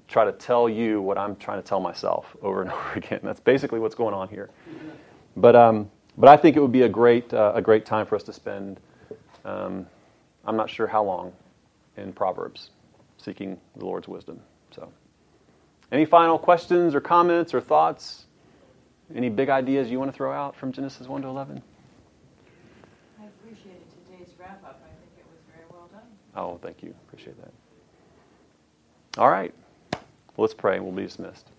try 0.08 0.24
to 0.24 0.32
tell 0.32 0.70
you 0.70 1.02
what 1.02 1.18
I'm 1.18 1.36
trying 1.36 1.62
to 1.62 1.68
tell 1.68 1.82
myself 1.82 2.34
over 2.42 2.62
and 2.62 2.72
over 2.72 2.94
again. 2.96 3.20
That's 3.24 3.42
basically 3.42 3.80
what's 3.80 3.94
going 3.94 4.14
on 4.14 4.30
here. 4.30 4.50
But, 5.36 5.58
um, 5.58 5.92
but 6.18 6.30
I 6.30 6.38
think 6.38 6.56
it 6.56 6.62
would 6.62 6.72
be 6.72 6.84
a 6.84 6.90
great, 6.90 7.34
uh, 7.34 7.52
a 7.54 7.62
great 7.62 7.86
time 7.86 8.06
for 8.06 8.16
us 8.16 8.24
to 8.24 8.34
spend, 8.34 8.80
um, 9.44 9.86
I'm 10.46 10.56
not 10.56 10.70
sure 10.70 10.88
how 10.88 11.04
long, 11.04 11.34
in 11.98 12.14
Proverbs, 12.14 12.70
seeking 13.18 13.60
the 13.76 13.84
Lord's 13.84 14.08
wisdom. 14.08 14.40
So, 14.72 14.90
any 15.92 16.06
final 16.06 16.40
questions 16.40 16.96
or 16.96 17.02
comments 17.02 17.54
or 17.54 17.60
thoughts? 17.60 18.28
Any 19.16 19.30
big 19.30 19.50
ideas 19.50 19.90
you 19.90 20.00
want 20.00 20.12
to 20.12 20.16
throw 20.16 20.32
out 20.32 20.56
from 20.56 20.72
Genesis 20.72 21.08
1 21.08 21.24
to 21.24 21.28
11? 21.28 21.62
I 23.20 23.26
appreciated 23.26 23.82
today's 24.06 24.30
wrap 24.40 24.64
up. 24.64 24.82
I 24.86 24.90
think 25.00 25.12
it 25.18 25.26
was 25.32 25.40
very 25.52 25.66
well 25.72 25.90
done. 25.92 26.04
Oh, 26.36 26.60
thank 26.62 26.84
you. 26.84 26.94
Appreciate 27.08 27.36
that. 27.42 27.52
All 29.18 29.30
right. 29.30 29.54
Well, 29.94 30.02
let's 30.38 30.54
pray 30.54 30.76
and 30.76 30.86
we'll 30.86 30.94
be 30.94 31.04
dismissed. 31.04 31.50